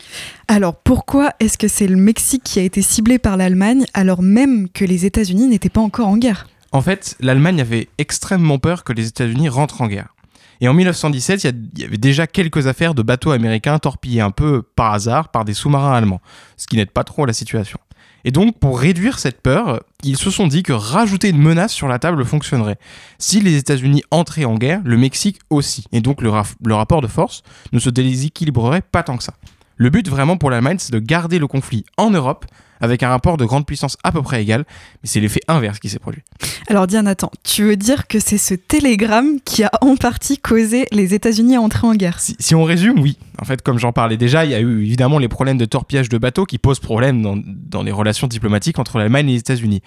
Alors 0.48 0.74
pourquoi 0.74 1.34
est-ce 1.40 1.58
que 1.58 1.68
c'est 1.68 1.86
le 1.86 1.96
Mexique 1.96 2.42
qui 2.44 2.58
a 2.58 2.62
été 2.62 2.82
ciblé 2.82 3.18
par 3.18 3.36
l'Allemagne 3.36 3.84
alors 3.94 4.22
même 4.22 4.68
que 4.68 4.84
les 4.84 5.06
États-Unis 5.06 5.46
n'étaient 5.46 5.68
pas 5.68 5.80
encore 5.80 6.08
en 6.08 6.16
guerre? 6.16 6.48
En 6.72 6.80
fait, 6.80 7.16
l'Allemagne 7.20 7.60
avait 7.60 7.88
extrêmement 7.98 8.58
peur 8.58 8.84
que 8.84 8.92
les 8.92 9.08
États-Unis 9.08 9.48
rentrent 9.48 9.82
en 9.82 9.88
guerre. 9.88 10.14
Et 10.60 10.68
en 10.68 10.74
1917, 10.74 11.44
il 11.44 11.80
y, 11.80 11.84
avait 11.84 11.96
déjà 11.96 12.26
quelques 12.26 12.66
affaires 12.66 12.94
de 12.94 13.02
bateaux 13.02 13.30
américains 13.30 13.78
torpillés 13.78 14.20
un 14.20 14.30
peu 14.30 14.62
par 14.62 14.92
hasard 14.92 15.30
par 15.30 15.46
des 15.46 15.54
sous-marins 15.54 15.94
allemands, 15.94 16.20
ce 16.58 16.66
qui 16.66 16.76
n'aide 16.76 16.90
pas 16.90 17.02
trop 17.02 17.24
la 17.24 17.32
situation. 17.32 17.78
Et 18.24 18.30
donc, 18.30 18.58
pour 18.58 18.78
réduire 18.78 19.18
cette 19.18 19.40
peur, 19.40 19.82
ils 20.02 20.16
se 20.16 20.30
sont 20.30 20.46
dit 20.46 20.62
que 20.62 20.72
rajouter 20.72 21.28
une 21.28 21.38
menace 21.38 21.72
sur 21.72 21.88
la 21.88 21.98
table 21.98 22.24
fonctionnerait. 22.24 22.78
Si 23.18 23.40
les 23.40 23.56
États-Unis 23.56 24.02
entraient 24.10 24.44
en 24.44 24.56
guerre, 24.56 24.80
le 24.84 24.96
Mexique 24.96 25.38
aussi. 25.50 25.84
Et 25.92 26.00
donc, 26.00 26.22
le, 26.22 26.30
rapport 26.74 27.00
de 27.00 27.06
force 27.06 27.42
ne 27.72 27.78
se 27.78 27.90
déséquilibrerait 27.90 28.82
pas 28.82 29.02
tant 29.02 29.16
que 29.16 29.24
ça. 29.24 29.34
Le 29.80 29.88
but 29.88 30.06
vraiment 30.10 30.36
pour 30.36 30.50
l'Allemagne, 30.50 30.76
c'est 30.78 30.92
de 30.92 30.98
garder 30.98 31.38
le 31.38 31.46
conflit 31.46 31.86
en 31.96 32.10
Europe 32.10 32.44
avec 32.82 33.02
un 33.02 33.08
rapport 33.08 33.38
de 33.38 33.46
grande 33.46 33.64
puissance 33.64 33.96
à 34.04 34.12
peu 34.12 34.20
près 34.20 34.42
égal, 34.42 34.66
mais 35.02 35.08
c'est 35.08 35.20
l'effet 35.20 35.40
inverse 35.48 35.78
qui 35.78 35.88
s'est 35.88 35.98
produit. 35.98 36.22
Alors 36.68 36.86
Diane, 36.86 37.08
attends, 37.08 37.30
tu 37.44 37.62
veux 37.64 37.76
dire 37.76 38.06
que 38.06 38.20
c'est 38.20 38.36
ce 38.36 38.52
télégramme 38.52 39.40
qui 39.42 39.64
a 39.64 39.70
en 39.80 39.96
partie 39.96 40.36
causé 40.36 40.84
les 40.92 41.14
États-Unis 41.14 41.56
à 41.56 41.62
entrer 41.62 41.86
en 41.86 41.94
guerre? 41.94 42.20
Si, 42.20 42.54
on 42.54 42.62
résume, 42.62 43.00
oui. 43.00 43.16
En 43.40 43.46
fait, 43.46 43.62
comme 43.62 43.78
j'en 43.78 43.92
parlais 43.92 44.18
déjà, 44.18 44.44
il 44.44 44.50
y 44.50 44.54
a 44.54 44.60
eu 44.60 44.82
évidemment 44.82 45.18
les 45.18 45.28
problèmes 45.28 45.56
de 45.56 45.64
torpillage 45.64 46.10
de 46.10 46.18
bateaux 46.18 46.44
qui 46.44 46.58
posent 46.58 46.80
problème 46.80 47.22
dans, 47.22 47.38
dans 47.42 47.82
les 47.82 47.90
relations 47.90 48.26
diplomatiques 48.26 48.78
entre 48.78 48.98
l'Allemagne 48.98 49.30
et 49.30 49.32
les 49.32 49.38
États-Unis. 49.38 49.80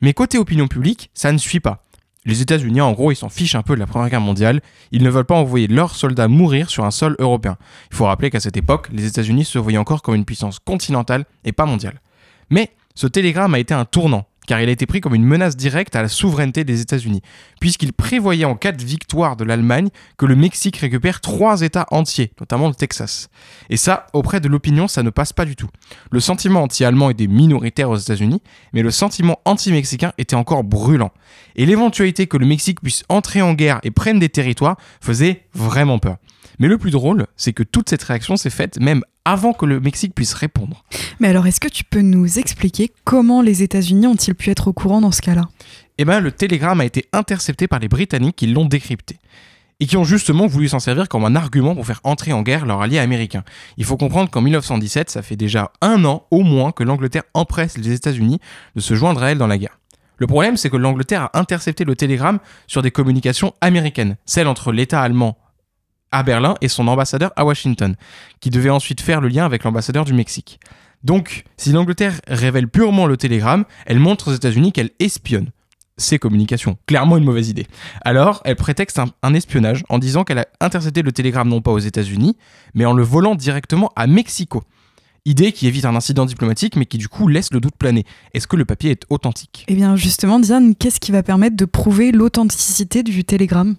Mais 0.00 0.14
côté 0.14 0.38
opinion 0.38 0.68
publique, 0.68 1.10
ça 1.12 1.32
ne 1.32 1.38
suit 1.38 1.58
pas. 1.58 1.84
Les 2.26 2.42
États-Unis, 2.42 2.82
en 2.82 2.92
gros, 2.92 3.12
ils 3.12 3.16
s'en 3.16 3.30
fichent 3.30 3.54
un 3.54 3.62
peu 3.62 3.74
de 3.74 3.80
la 3.80 3.86
Première 3.86 4.10
Guerre 4.10 4.20
mondiale. 4.20 4.60
Ils 4.92 5.02
ne 5.02 5.08
veulent 5.08 5.24
pas 5.24 5.36
envoyer 5.36 5.68
leurs 5.68 5.94
soldats 5.94 6.28
mourir 6.28 6.68
sur 6.68 6.84
un 6.84 6.90
sol 6.90 7.16
européen. 7.18 7.56
Il 7.90 7.96
faut 7.96 8.04
rappeler 8.04 8.30
qu'à 8.30 8.40
cette 8.40 8.58
époque, 8.58 8.88
les 8.92 9.06
États-Unis 9.06 9.46
se 9.46 9.58
voyaient 9.58 9.78
encore 9.78 10.02
comme 10.02 10.14
une 10.14 10.26
puissance 10.26 10.58
continentale 10.58 11.24
et 11.44 11.52
pas 11.52 11.64
mondiale. 11.64 12.00
Mais 12.50 12.72
ce 12.94 13.06
télégramme 13.06 13.54
a 13.54 13.58
été 13.58 13.72
un 13.72 13.86
tournant, 13.86 14.26
car 14.50 14.60
il 14.60 14.68
a 14.68 14.72
été 14.72 14.84
pris 14.84 15.00
comme 15.00 15.14
une 15.14 15.24
menace 15.24 15.56
directe 15.56 15.94
à 15.94 16.02
la 16.02 16.08
souveraineté 16.08 16.64
des 16.64 16.80
États-Unis, 16.80 17.22
puisqu'il 17.60 17.92
prévoyait 17.92 18.46
en 18.46 18.56
cas 18.56 18.72
de 18.72 18.82
victoire 18.82 19.36
de 19.36 19.44
l'Allemagne 19.44 19.90
que 20.18 20.26
le 20.26 20.34
Mexique 20.34 20.78
récupère 20.78 21.20
trois 21.20 21.62
États 21.62 21.86
entiers, 21.92 22.32
notamment 22.40 22.66
le 22.66 22.74
Texas. 22.74 23.28
Et 23.68 23.76
ça, 23.76 24.08
auprès 24.12 24.40
de 24.40 24.48
l'opinion, 24.48 24.88
ça 24.88 25.04
ne 25.04 25.10
passe 25.10 25.32
pas 25.32 25.44
du 25.44 25.54
tout. 25.54 25.68
Le 26.10 26.18
sentiment 26.18 26.64
anti-allemand 26.64 27.10
était 27.10 27.28
minoritaire 27.28 27.90
aux 27.90 27.96
États-Unis, 27.96 28.42
mais 28.72 28.82
le 28.82 28.90
sentiment 28.90 29.38
anti-mexicain 29.44 30.14
était 30.18 30.34
encore 30.34 30.64
brûlant. 30.64 31.12
Et 31.54 31.64
l'éventualité 31.64 32.26
que 32.26 32.36
le 32.36 32.46
Mexique 32.46 32.80
puisse 32.80 33.04
entrer 33.08 33.42
en 33.42 33.54
guerre 33.54 33.78
et 33.84 33.92
prenne 33.92 34.18
des 34.18 34.30
territoires 34.30 34.78
faisait 35.00 35.44
vraiment 35.54 36.00
peur. 36.00 36.16
Mais 36.58 36.68
le 36.68 36.78
plus 36.78 36.90
drôle, 36.90 37.26
c'est 37.36 37.52
que 37.52 37.62
toute 37.62 37.88
cette 37.88 38.02
réaction 38.02 38.36
s'est 38.36 38.50
faite 38.50 38.80
même 38.80 39.02
avant 39.24 39.52
que 39.52 39.66
le 39.66 39.80
Mexique 39.80 40.14
puisse 40.14 40.34
répondre. 40.34 40.84
Mais 41.20 41.28
alors, 41.28 41.46
est-ce 41.46 41.60
que 41.60 41.68
tu 41.68 41.84
peux 41.84 42.00
nous 42.00 42.38
expliquer 42.38 42.90
comment 43.04 43.42
les 43.42 43.62
États-Unis 43.62 44.06
ont-ils 44.06 44.34
pu 44.34 44.50
être 44.50 44.68
au 44.68 44.72
courant 44.72 45.00
dans 45.00 45.12
ce 45.12 45.22
cas-là? 45.22 45.48
Eh 45.98 46.04
bien, 46.04 46.20
le 46.20 46.32
télégramme 46.32 46.80
a 46.80 46.84
été 46.84 47.06
intercepté 47.12 47.68
par 47.68 47.78
les 47.78 47.88
Britanniques 47.88 48.36
qui 48.36 48.46
l'ont 48.46 48.64
décrypté 48.64 49.18
et 49.80 49.86
qui 49.86 49.96
ont 49.96 50.04
justement 50.04 50.46
voulu 50.46 50.68
s'en 50.68 50.78
servir 50.78 51.08
comme 51.08 51.24
un 51.24 51.34
argument 51.34 51.74
pour 51.74 51.86
faire 51.86 52.00
entrer 52.04 52.32
en 52.32 52.42
guerre 52.42 52.66
leur 52.66 52.82
allié 52.82 52.98
américain. 52.98 53.42
Il 53.78 53.84
faut 53.84 53.96
comprendre 53.96 54.30
qu'en 54.30 54.42
1917, 54.42 55.10
ça 55.10 55.22
fait 55.22 55.36
déjà 55.36 55.72
un 55.80 56.04
an 56.04 56.26
au 56.30 56.42
moins 56.42 56.70
que 56.72 56.84
l'Angleterre 56.84 57.24
empresse 57.34 57.78
les 57.78 57.92
États-Unis 57.92 58.40
de 58.76 58.80
se 58.80 58.94
joindre 58.94 59.22
à 59.22 59.30
elle 59.32 59.38
dans 59.38 59.46
la 59.46 59.58
guerre. 59.58 59.78
Le 60.18 60.26
problème, 60.26 60.58
c'est 60.58 60.68
que 60.68 60.76
l'Angleterre 60.76 61.30
a 61.32 61.38
intercepté 61.38 61.84
le 61.84 61.96
télégramme 61.96 62.40
sur 62.66 62.82
des 62.82 62.90
communications 62.90 63.54
américaines, 63.62 64.16
celles 64.26 64.48
entre 64.48 64.70
l'État 64.70 65.00
allemand 65.00 65.38
à 66.12 66.22
Berlin 66.22 66.54
et 66.60 66.68
son 66.68 66.88
ambassadeur 66.88 67.32
à 67.36 67.44
Washington, 67.44 67.94
qui 68.40 68.50
devait 68.50 68.70
ensuite 68.70 69.00
faire 69.00 69.20
le 69.20 69.28
lien 69.28 69.44
avec 69.44 69.64
l'ambassadeur 69.64 70.04
du 70.04 70.12
Mexique. 70.12 70.60
Donc, 71.02 71.44
si 71.56 71.72
l'Angleterre 71.72 72.20
révèle 72.28 72.68
purement 72.68 73.06
le 73.06 73.16
télégramme, 73.16 73.64
elle 73.86 74.00
montre 74.00 74.28
aux 74.28 74.34
États-Unis 74.34 74.72
qu'elle 74.72 74.90
espionne 74.98 75.50
ces 75.96 76.18
communications. 76.18 76.78
Clairement 76.86 77.16
une 77.16 77.24
mauvaise 77.24 77.48
idée. 77.48 77.66
Alors, 78.02 78.40
elle 78.44 78.56
prétexte 78.56 78.98
un, 78.98 79.06
un 79.22 79.34
espionnage 79.34 79.84
en 79.88 79.98
disant 79.98 80.24
qu'elle 80.24 80.38
a 80.38 80.46
intercepté 80.60 81.02
le 81.02 81.12
télégramme 81.12 81.48
non 81.48 81.60
pas 81.60 81.70
aux 81.70 81.78
États-Unis, 81.78 82.36
mais 82.74 82.86
en 82.86 82.92
le 82.92 83.02
volant 83.02 83.34
directement 83.34 83.90
à 83.96 84.06
Mexico. 84.06 84.62
Idée 85.26 85.52
qui 85.52 85.66
évite 85.66 85.84
un 85.84 85.94
incident 85.94 86.24
diplomatique, 86.24 86.76
mais 86.76 86.86
qui 86.86 86.96
du 86.96 87.08
coup 87.08 87.28
laisse 87.28 87.52
le 87.52 87.60
doute 87.60 87.76
planer. 87.76 88.06
Est-ce 88.32 88.46
que 88.46 88.56
le 88.56 88.64
papier 88.64 88.90
est 88.90 89.02
authentique? 89.10 89.66
Eh 89.68 89.74
bien, 89.74 89.94
justement, 89.94 90.40
Diane, 90.40 90.74
qu'est-ce 90.74 91.00
qui 91.00 91.12
va 91.12 91.22
permettre 91.22 91.56
de 91.56 91.66
prouver 91.66 92.12
l'authenticité 92.12 93.02
du 93.02 93.22
télégramme? 93.24 93.76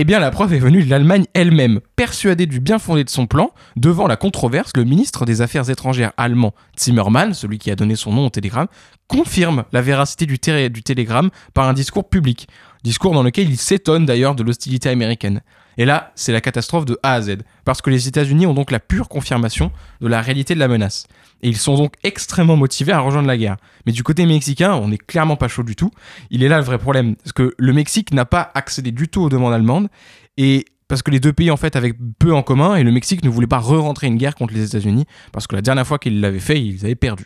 Eh 0.00 0.04
bien, 0.04 0.18
la 0.18 0.30
preuve 0.30 0.54
est 0.54 0.58
venue 0.58 0.82
de 0.82 0.88
l'Allemagne 0.88 1.26
elle-même. 1.34 1.80
Persuadée 1.94 2.46
du 2.46 2.58
bien 2.58 2.78
fondé 2.78 3.04
de 3.04 3.10
son 3.10 3.26
plan, 3.26 3.50
devant 3.76 4.06
la 4.06 4.16
controverse, 4.16 4.72
le 4.74 4.84
ministre 4.84 5.26
des 5.26 5.42
Affaires 5.42 5.68
étrangères 5.68 6.12
allemand 6.16 6.54
Zimmermann, 6.78 7.34
celui 7.34 7.58
qui 7.58 7.70
a 7.70 7.76
donné 7.76 7.96
son 7.96 8.10
nom 8.10 8.24
au 8.24 8.30
télégramme, 8.30 8.68
confirme 9.08 9.64
la 9.72 9.82
véracité 9.82 10.24
du, 10.24 10.38
du 10.70 10.82
télégramme 10.82 11.28
par 11.52 11.68
un 11.68 11.74
discours 11.74 12.08
public. 12.08 12.48
Discours 12.82 13.12
dans 13.12 13.22
lequel 13.22 13.50
il 13.50 13.58
s'étonne 13.58 14.06
d'ailleurs 14.06 14.34
de 14.34 14.42
l'hostilité 14.42 14.88
américaine. 14.88 15.42
Et 15.80 15.86
là, 15.86 16.12
c'est 16.14 16.32
la 16.32 16.42
catastrophe 16.42 16.84
de 16.84 16.98
A 17.02 17.14
à 17.14 17.22
Z, 17.22 17.38
parce 17.64 17.80
que 17.80 17.88
les 17.88 18.06
États-Unis 18.06 18.44
ont 18.44 18.52
donc 18.52 18.70
la 18.70 18.80
pure 18.80 19.08
confirmation 19.08 19.72
de 20.02 20.08
la 20.08 20.20
réalité 20.20 20.52
de 20.54 20.58
la 20.58 20.68
menace. 20.68 21.06
Et 21.40 21.48
ils 21.48 21.56
sont 21.56 21.74
donc 21.74 21.94
extrêmement 22.04 22.58
motivés 22.58 22.92
à 22.92 23.00
rejoindre 23.00 23.26
la 23.26 23.38
guerre. 23.38 23.56
Mais 23.86 23.92
du 23.92 24.02
côté 24.02 24.26
mexicain, 24.26 24.74
on 24.74 24.88
n'est 24.88 24.98
clairement 24.98 25.36
pas 25.36 25.48
chaud 25.48 25.62
du 25.62 25.76
tout. 25.76 25.90
Il 26.28 26.42
est 26.42 26.48
là 26.48 26.58
le 26.58 26.64
vrai 26.64 26.76
problème, 26.76 27.16
parce 27.16 27.32
que 27.32 27.54
le 27.56 27.72
Mexique 27.72 28.12
n'a 28.12 28.26
pas 28.26 28.50
accédé 28.52 28.90
du 28.90 29.08
tout 29.08 29.22
aux 29.22 29.30
demandes 29.30 29.54
allemandes, 29.54 29.88
et 30.36 30.66
parce 30.86 31.00
que 31.00 31.10
les 31.10 31.18
deux 31.18 31.32
pays 31.32 31.50
en 31.50 31.56
fait 31.56 31.74
avaient 31.76 31.94
peu 32.18 32.34
en 32.34 32.42
commun, 32.42 32.76
et 32.76 32.82
le 32.82 32.92
Mexique 32.92 33.24
ne 33.24 33.30
voulait 33.30 33.46
pas 33.46 33.60
re-rentrer 33.60 34.06
une 34.06 34.18
guerre 34.18 34.34
contre 34.34 34.52
les 34.52 34.66
États-Unis, 34.66 35.06
parce 35.32 35.46
que 35.46 35.56
la 35.56 35.62
dernière 35.62 35.86
fois 35.86 35.98
qu'ils 35.98 36.20
l'avaient 36.20 36.40
fait, 36.40 36.62
ils 36.62 36.84
avaient 36.84 36.94
perdu. 36.94 37.24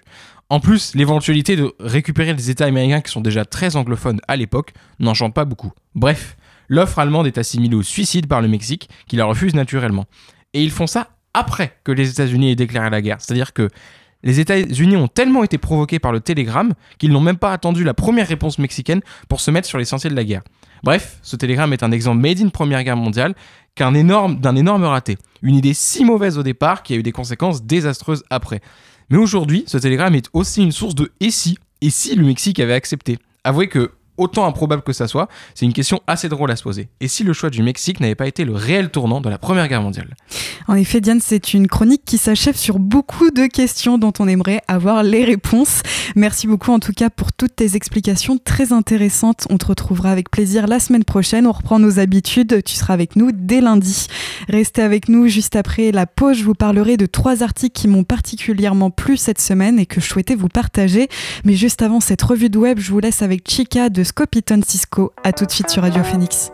En 0.49 0.61
plus, 0.61 0.94
l'éventualité 0.94 1.56
de 1.56 1.75
récupérer 1.80 2.32
les 2.32 2.50
États 2.50 2.66
américains 2.66 3.00
qui 3.00 3.11
sont 3.11 3.20
déjà 3.20 3.44
très 3.44 3.75
anglophones 3.75 4.20
à 4.28 4.37
l'époque 4.37 4.75
n'enchante 5.00 5.34
pas 5.34 5.44
beaucoup. 5.44 5.73
Bref, 5.96 6.37
l'offre 6.68 6.99
allemande 6.99 7.26
est 7.26 7.38
assimilée 7.38 7.76
au 7.76 7.83
suicide 7.83 8.26
par 8.26 8.40
le 8.40 8.49
Mexique, 8.49 8.88
qui 9.06 9.16
la 9.16 9.25
refuse 9.25 9.54
naturellement. 9.54 10.06
Et 10.52 10.62
ils 10.62 10.71
font 10.71 10.87
ça 10.87 11.09
après 11.35 11.76
que 11.85 11.92
les 11.92 12.11
États-Unis 12.11 12.52
aient 12.52 12.56
déclaré 12.56 12.90
la 12.90 13.02
guerre. 13.02 13.16
C'est-à-dire 13.21 13.52
que 13.52 13.68
les 14.23 14.40
États-Unis 14.40 14.97
ont 14.97 15.09
tellement 15.09 15.44
été 15.44 15.59
provoqués 15.59 15.99
par 15.99 16.12
le 16.12 16.21
télégramme 16.21 16.73
qu'ils 16.99 17.12
n'ont 17.12 17.21
même 17.21 17.37
pas 17.37 17.52
attendu 17.52 17.85
la 17.85 17.92
première 17.92 18.26
réponse 18.26 18.59
mexicaine 18.59 19.02
pour 19.28 19.40
se 19.40 19.50
mettre 19.50 19.68
sur 19.68 19.78
l'essentiel 19.78 20.12
de 20.12 20.16
la 20.16 20.25
guerre. 20.25 20.42
Bref, 20.83 21.18
ce 21.23 21.37
télégramme 21.37 21.73
est 21.73 21.83
un 21.83 21.92
exemple 21.92 22.21
made 22.21 22.40
in 22.40 22.49
Première 22.49 22.83
Guerre 22.85 22.97
mondiale 22.97 23.35
d'un 23.76 23.94
énorme 23.94 24.85
raté. 24.85 25.18
Une 25.42 25.56
idée 25.56 25.75
si 25.75 26.04
mauvaise 26.04 26.38
au 26.38 26.42
départ 26.42 26.83
qui 26.83 26.94
a 26.94 26.97
eu 26.97 27.02
des 27.02 27.12
conséquences 27.12 27.64
désastreuses 27.64 28.23
après. 28.30 28.61
Mais 29.11 29.18
aujourd'hui, 29.18 29.64
ce 29.66 29.76
télégramme 29.76 30.14
est 30.14 30.28
aussi 30.33 30.62
une 30.62 30.73
source 30.73 30.94
de 30.94 31.12
et 31.21 31.30
si, 31.30 31.59
et 31.80 31.90
si 31.90 32.14
le 32.14 32.25
Mexique 32.25 32.61
avait 32.61 32.75
accepté. 32.75 33.18
Avouez 33.42 33.68
que 33.68 33.90
autant 34.16 34.47
improbable 34.47 34.83
que 34.83 34.92
ça 34.92 35.09
soit, 35.09 35.28
c'est 35.54 35.66
une 35.66 35.73
question 35.73 36.00
assez 36.06 36.28
drôle 36.28 36.50
à 36.50 36.56
se 36.56 36.62
poser. 36.62 36.88
Et 37.00 37.09
si 37.09 37.25
le 37.25 37.33
choix 37.33 37.50
du 37.50 37.62
Mexique 37.62 38.00
n'avait 38.00 38.14
pas 38.14 38.26
été 38.26 38.44
le 38.44 38.54
réel 38.54 38.90
tournant 38.90 39.21
de 39.21 39.28
la 39.28 39.38
Première 39.38 39.68
Guerre 39.68 39.83
mondiale 39.83 40.14
En 40.68 40.75
effet, 40.75 41.00
Diane, 41.00 41.21
c'est 41.21 41.54
une 41.54 41.66
chronique 41.66 42.02
qui 42.04 42.18
s'achève 42.18 42.56
sur 42.56 42.78
beaucoup 42.78 43.30
de 43.30 43.47
questions 43.47 43.99
dont 43.99 44.12
on 44.18 44.28
aimerait 44.28 44.62
avoir 44.68 45.02
les 45.02 45.25
réponses. 45.25 45.83
Merci 46.16 46.47
beaucoup 46.47 46.71
en 46.73 46.78
tout 46.78 46.92
cas 46.92 47.11
pour 47.11 47.33
toutes 47.33 47.56
tes 47.56 47.76
explications 47.76 48.38
très 48.38 48.73
intéressantes. 48.73 49.47
On 49.50 49.59
te 49.59 49.66
retrouvera 49.66 50.11
avec 50.11 50.30
plaisir 50.30 50.66
la 50.66 50.78
semaine 50.78 51.04
prochaine. 51.04 51.47
On 51.47 51.52
reprend 51.52 51.78
nos 51.78 51.99
habitudes. 51.99 52.62
Tu 52.64 52.75
seras 52.75 52.94
avec 52.94 53.16
nous 53.16 53.33
dès 53.33 53.61
lundi. 53.61 54.06
Restez 54.49 54.83
avec 54.83 55.09
nous 55.09 55.26
juste 55.26 55.56
après 55.56 55.90
la 55.90 56.06
pause. 56.06 56.38
Je 56.38 56.44
vous 56.44 56.54
parlerai 56.54 56.97
de 56.97 57.06
trois 57.06 57.42
articles 57.42 57.78
qui 57.78 57.88
m'ont 57.88 58.04
particulièrement 58.04 58.90
plu 58.90 59.16
cette 59.16 59.40
semaine 59.40 59.78
et 59.78 59.87
que 59.87 60.00
je 60.00 60.06
souhaitais 60.06 60.35
vous 60.35 60.49
partager. 60.49 61.09
Mais 61.44 61.54
juste 61.54 61.83
avant 61.83 62.00
cette 62.00 62.23
revue 62.23 62.50
de 62.50 62.59
web, 62.59 62.78
je 62.78 62.92
vous 62.92 63.00
laisse 63.00 63.23
avec 63.23 63.49
Chica 63.50 63.88
de 63.88 64.03
Scopiton 64.04 64.61
Cisco. 64.66 65.12
A 65.25 65.32
tout 65.32 65.46
de 65.46 65.50
suite 65.50 65.70
sur 65.70 65.82
Radio 65.82 66.02
Phoenix. 66.04 66.50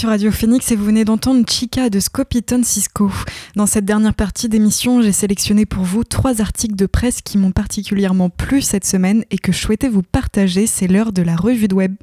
Sur 0.00 0.08
Radio 0.08 0.30
Phoenix 0.32 0.72
et 0.72 0.76
vous 0.76 0.86
venez 0.86 1.04
d'entendre 1.04 1.44
Chica 1.46 1.90
de 1.90 2.00
Scopiton 2.00 2.62
Cisco. 2.64 3.10
Dans 3.54 3.66
cette 3.66 3.84
dernière 3.84 4.14
partie 4.14 4.48
d'émission, 4.48 5.02
j'ai 5.02 5.12
sélectionné 5.12 5.66
pour 5.66 5.84
vous 5.84 6.04
trois 6.04 6.40
articles 6.40 6.74
de 6.74 6.86
presse 6.86 7.20
qui 7.20 7.36
m'ont 7.36 7.50
particulièrement 7.50 8.30
plu 8.30 8.62
cette 8.62 8.86
semaine 8.86 9.26
et 9.30 9.36
que 9.36 9.52
je 9.52 9.58
souhaitais 9.58 9.90
vous 9.90 10.02
partager. 10.02 10.66
C'est 10.66 10.86
l'heure 10.86 11.12
de 11.12 11.20
la 11.20 11.36
revue 11.36 11.68
de 11.68 11.74
web. 11.74 11.96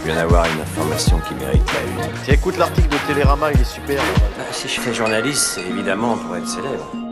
Je 0.00 0.06
viens 0.06 0.16
d'avoir 0.16 0.46
une 0.46 0.60
information 0.60 1.20
qui 1.28 1.34
mérite 1.34 1.62
la 1.72 2.06
une. 2.06 2.12
Tiens, 2.24 2.34
écoute 2.34 2.58
l'article 2.58 2.88
de 2.88 3.06
Télérama, 3.06 3.52
il 3.52 3.60
est 3.60 3.72
super. 3.72 4.02
Bah, 4.36 4.42
si 4.50 4.66
je 4.66 4.80
fais 4.80 4.92
journaliste, 4.92 5.52
c'est 5.54 5.70
évidemment 5.70 6.16
pour 6.16 6.34
être 6.34 6.48
célèbre. 6.48 7.07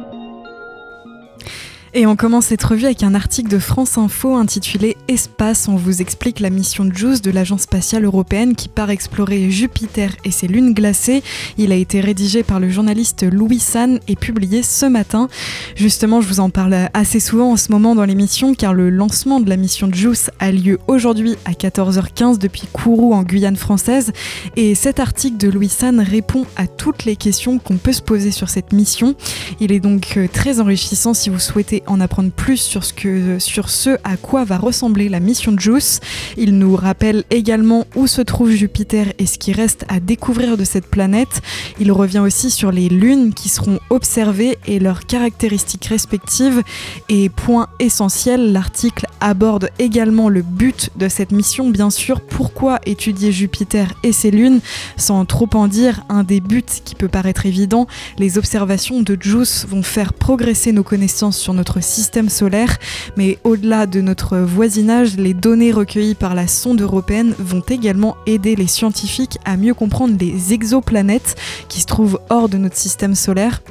Et 1.99 2.07
on 2.07 2.15
commence 2.15 2.49
cette 2.49 2.63
revue 2.63 2.85
avec 2.85 3.03
un 3.03 3.15
article 3.15 3.49
de 3.49 3.59
France 3.59 3.97
Info 3.97 4.35
intitulé 4.35 4.99
Espace. 5.09 5.67
On 5.67 5.77
vous 5.77 6.03
explique 6.03 6.41
la 6.41 6.51
mission 6.51 6.87
JUICE 6.93 7.23
de 7.23 7.31
l'Agence 7.31 7.63
spatiale 7.63 8.05
européenne 8.05 8.55
qui 8.55 8.69
part 8.69 8.91
explorer 8.91 9.51
Jupiter 9.51 10.15
et 10.23 10.31
ses 10.31 10.47
lunes 10.47 10.75
glacées. 10.75 11.23
Il 11.57 11.73
a 11.73 11.75
été 11.75 12.03
rédigé 12.03 12.43
par 12.43 12.61
le 12.61 12.69
journaliste 12.69 13.25
Louis 13.25 13.61
San 13.61 13.99
et 14.09 14.15
publié 14.15 14.63
ce 14.63 14.85
matin. 14.85 15.29
Justement, 15.75 16.21
je 16.21 16.29
vous 16.29 16.41
en 16.41 16.51
parle 16.51 16.77
assez 16.93 17.19
souvent 17.19 17.53
en 17.53 17.57
ce 17.57 17.73
moment 17.73 17.95
dans 17.95 18.05
l'émission 18.05 18.55
car 18.55 18.75
le 18.75 18.91
lancement 18.91 19.41
de 19.41 19.49
la 19.49 19.57
mission 19.57 19.89
JUICE 19.91 20.31
a 20.39 20.53
lieu 20.53 20.79
aujourd'hui 20.89 21.37
à 21.47 21.53
14h15 21.53 22.37
depuis 22.37 22.65
Kourou 22.71 23.15
en 23.15 23.23
Guyane 23.23 23.57
française. 23.57 24.13
Et 24.57 24.75
cet 24.75 25.01
article 25.01 25.39
de 25.39 25.49
Louis 25.49 25.71
San 25.71 25.99
répond 26.01 26.45
à 26.57 26.67
toutes 26.67 27.07
les 27.07 27.17
questions 27.17 27.59
qu'on 27.59 27.79
peut 27.79 27.95
se 27.95 28.03
poser 28.03 28.33
sur 28.33 28.51
cette 28.51 28.75
mission. 28.75 29.15
Il 29.61 29.73
est 29.73 29.81
donc 29.81 30.19
euh, 30.19 30.29
très 30.31 30.61
enrichissant 30.61 31.15
si 31.15 31.31
vous 31.31 31.39
souhaitez 31.39 31.85
en 31.87 32.01
apprendre 32.01 32.31
plus 32.31 32.57
sur 32.59 32.85
ce, 32.85 33.99
à 34.05 34.17
quoi 34.17 34.45
va 34.45 34.59
ressembler 34.59 35.09
la 35.09 35.21
mission 35.21 35.55
JUICE. 35.59 36.01
Il 36.37 36.59
nous 36.59 36.77
rappelle 36.77 37.25
également 37.31 37.87
où 37.95 38.07
se 38.07 38.23
trouve 38.23 38.51
Jupiter 38.51 39.13
et 39.19 39.27
ce 39.27 39.39
qui 39.39 39.53
reste 39.53 39.85
à 39.89 40.01
découvrir 40.01 40.57
de 40.57 40.65
cette 40.65 40.87
planète. 40.87 41.43
Il 41.81 41.93
revient 41.93 42.21
aussi 42.21 42.51
sur 42.51 42.73
les 42.73 42.89
lunes 42.89 43.35
qui 43.35 43.49
seront 43.49 43.79
observées 43.91 44.59
et 44.67 44.79
leurs 44.79 45.07
caractéristiques 45.07 45.87
respectives. 45.87 46.63
Et 47.09 47.29
point 47.29 47.69
essentiel, 47.79 48.53
l'article 48.53 49.07
aborde 49.21 49.71
également 49.79 50.29
le 50.29 50.43
but 50.43 50.91
de 50.97 51.09
cette 51.09 51.33
mission, 51.33 51.71
bien 51.71 51.91
sûr, 51.91 52.21
pourquoi 52.21 52.81
étudier 52.87 53.33
Jupiter 53.33 53.95
et 54.03 54.13
ses 54.13 54.31
lunes? 54.31 54.61
Sans 54.97 55.25
trop 55.25 55.49
en 55.55 55.69
dire, 55.69 56.03
un 56.09 56.25
des 56.25 56.41
buts 56.41 56.65
qui 56.85 56.95
peut 56.95 57.09
paraître 57.09 57.47
évident, 57.47 57.87
les 58.19 58.39
observations 58.39 59.03
de 59.03 59.17
JUICE 59.21 59.67
vont 59.69 59.83
faire 59.83 60.13
progresser 60.13 60.73
nos 60.73 60.83
connaissances 60.83 61.39
sur 61.39 61.55
notre 61.55 61.66
système 61.81 62.29
solaire, 62.29 62.79
mais 63.17 63.39
au-delà 63.45 63.87
de 63.87 64.01
notre 64.01 64.39
voisinage, 64.39 65.17
les 65.17 65.35
données 65.35 65.73
recueillies 65.73 66.15
par 66.15 66.35
la 66.35 66.47
sonde 66.47 66.81
européenne 66.81 67.35
vont 67.39 67.63
également 67.69 68.17
aider 68.27 68.57
les 68.57 68.67
scientifiques 68.67 69.39
à 69.45 69.57
mieux 69.57 69.75
comprendre 69.75 70.17
les 70.19 70.53
exoplanètes 70.53 71.37
qui 71.69 71.81
se 71.81 71.87
trouvent 71.87 72.21
hors 72.31 72.49
de 72.49 72.59
notre 72.59 72.77
système 72.77 73.15
solaire 73.15 73.63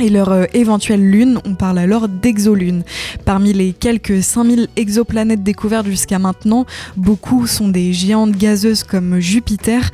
et 0.00 0.10
leur 0.10 0.30
euh, 0.30 0.44
éventuelle 0.54 1.08
lune, 1.08 1.40
on 1.44 1.54
parle 1.54 1.78
alors 1.78 2.08
d'exolunes. 2.08 2.84
Parmi 3.24 3.52
les 3.52 3.72
quelques 3.72 4.22
5000 4.22 4.68
exoplanètes 4.76 5.42
découvertes 5.42 5.86
jusqu'à 5.86 6.18
maintenant, 6.18 6.66
beaucoup 6.96 7.46
sont 7.46 7.68
des 7.68 7.92
géantes 7.92 8.32
gazeuses 8.32 8.82
comme 8.82 9.20
Jupiter. 9.20 9.90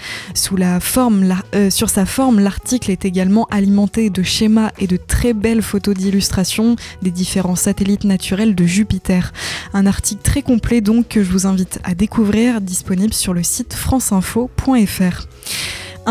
Euh, 1.55 1.71
sur 1.71 1.91
sa 1.91 2.07
forme, 2.07 2.41
l'article 2.41 2.91
est 2.91 3.05
également 3.05 3.47
alimenté 3.51 4.11
de 4.11 4.23
schémas 4.23 4.71
et 4.79 4.87
de 4.87 4.97
très 4.97 5.33
belles 5.33 5.63
photos 5.63 5.95
d'illustration 5.95 6.77
des 7.03 7.11
différents 7.11 7.57
satellites 7.57 8.05
naturels 8.05 8.55
de 8.55 8.65
Jupiter. 8.65 9.33
Un 9.75 9.87
article 9.87 10.23
très 10.23 10.43
complet 10.43 10.81
donc 10.81 11.09
que 11.09 11.23
je 11.23 11.31
vous 11.31 11.47
invite 11.47 11.81
à 11.85 11.95
découvrir, 11.95 12.61
disponible 12.61 13.15
sur 13.15 13.35
le 13.35 13.43
site 13.43 13.75
franceinfo.fr. 13.75 15.27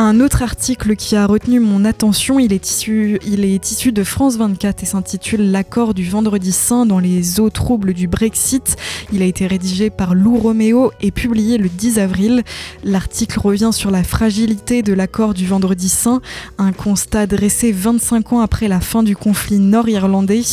Un 0.01 0.21
autre 0.21 0.43
article 0.43 0.95
qui 0.95 1.17
a 1.17 1.25
retenu 1.25 1.59
mon 1.59 1.83
attention, 1.83 2.39
il 2.39 2.53
est 2.53 2.71
issu, 2.71 3.91
de 3.91 4.03
France 4.05 4.37
24 4.37 4.83
et 4.83 4.85
s'intitule 4.85 5.51
L'accord 5.51 5.93
du 5.93 6.09
vendredi 6.09 6.53
saint 6.53 6.85
dans 6.85 6.99
les 6.99 7.41
eaux 7.41 7.49
troubles 7.49 7.93
du 7.93 8.07
Brexit. 8.07 8.77
Il 9.11 9.21
a 9.21 9.25
été 9.25 9.45
rédigé 9.45 9.89
par 9.89 10.15
Lou 10.15 10.37
Roméo 10.37 10.93
et 11.01 11.11
publié 11.11 11.57
le 11.57 11.67
10 11.67 11.99
avril. 11.99 12.43
L'article 12.85 13.39
revient 13.39 13.71
sur 13.73 13.91
la 13.91 14.03
fragilité 14.03 14.83
de 14.83 14.93
l'accord 14.93 15.33
du 15.33 15.45
vendredi 15.45 15.89
saint, 15.89 16.21
un 16.57 16.71
constat 16.71 17.27
dressé 17.27 17.73
25 17.73 18.31
ans 18.31 18.39
après 18.39 18.69
la 18.69 18.79
fin 18.79 19.03
du 19.03 19.17
conflit 19.17 19.59
nord-irlandais. 19.59 20.43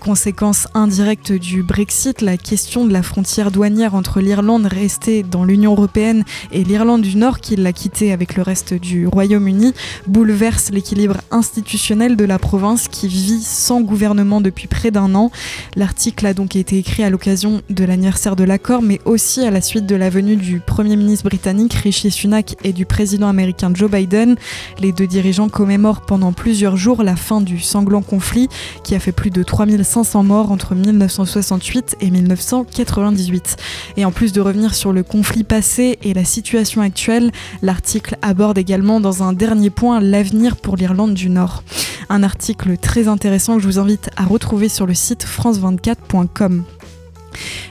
Conséquence 0.00 0.66
indirecte 0.72 1.30
du 1.30 1.62
Brexit, 1.62 2.22
la 2.22 2.38
question 2.38 2.86
de 2.86 2.92
la 2.94 3.02
frontière 3.02 3.50
douanière 3.50 3.94
entre 3.94 4.20
l'Irlande 4.20 4.64
restée 4.64 5.22
dans 5.22 5.44
l'Union 5.44 5.72
européenne 5.72 6.24
et 6.52 6.64
l'Irlande 6.64 7.02
du 7.02 7.18
Nord 7.18 7.40
qui 7.40 7.56
l'a 7.56 7.74
quittée 7.74 8.10
avec 8.10 8.34
le 8.36 8.42
reste 8.42 8.72
du 8.72 8.93
Royaume-Uni 9.06 9.74
bouleverse 10.06 10.70
l'équilibre 10.70 11.18
institutionnel 11.30 12.16
de 12.16 12.24
la 12.24 12.38
province 12.38 12.88
qui 12.88 13.08
vit 13.08 13.42
sans 13.42 13.80
gouvernement 13.80 14.40
depuis 14.40 14.68
près 14.68 14.90
d'un 14.90 15.14
an. 15.14 15.30
L'article 15.76 16.26
a 16.26 16.34
donc 16.34 16.56
été 16.56 16.78
écrit 16.78 17.02
à 17.02 17.10
l'occasion 17.10 17.62
de 17.70 17.84
l'anniversaire 17.84 18.36
de 18.36 18.44
l'accord, 18.44 18.82
mais 18.82 19.00
aussi 19.04 19.40
à 19.40 19.50
la 19.50 19.60
suite 19.60 19.86
de 19.86 19.96
la 19.96 20.10
venue 20.10 20.36
du 20.36 20.60
Premier 20.60 20.96
ministre 20.96 21.24
britannique 21.24 21.74
Rishi 21.74 22.10
Sunak 22.10 22.56
et 22.64 22.72
du 22.72 22.86
président 22.86 23.28
américain 23.28 23.70
Joe 23.74 23.90
Biden. 23.90 24.36
Les 24.78 24.92
deux 24.92 25.06
dirigeants 25.06 25.48
commémorent 25.48 26.02
pendant 26.02 26.32
plusieurs 26.32 26.76
jours 26.76 27.02
la 27.02 27.16
fin 27.16 27.40
du 27.40 27.58
sanglant 27.60 28.02
conflit 28.02 28.48
qui 28.82 28.94
a 28.94 29.00
fait 29.00 29.12
plus 29.12 29.30
de 29.30 29.42
3500 29.42 30.22
morts 30.22 30.50
entre 30.50 30.74
1968 30.74 31.96
et 32.00 32.10
1998. 32.10 33.56
Et 33.96 34.04
en 34.04 34.12
plus 34.12 34.32
de 34.32 34.40
revenir 34.40 34.74
sur 34.74 34.92
le 34.92 35.02
conflit 35.02 35.44
passé 35.44 35.98
et 36.02 36.14
la 36.14 36.24
situation 36.24 36.80
actuelle, 36.80 37.30
l'article 37.62 38.16
aborde 38.22 38.58
également 38.58 38.73
dans 38.76 39.22
un 39.22 39.32
dernier 39.32 39.70
point 39.70 40.00
l'avenir 40.00 40.56
pour 40.56 40.76
l'Irlande 40.76 41.14
du 41.14 41.30
Nord. 41.30 41.62
Un 42.08 42.24
article 42.24 42.76
très 42.76 43.06
intéressant 43.06 43.56
que 43.56 43.62
je 43.62 43.66
vous 43.68 43.78
invite 43.78 44.10
à 44.16 44.24
retrouver 44.24 44.68
sur 44.68 44.84
le 44.84 44.94
site 44.94 45.24
france24.com. 45.24 46.64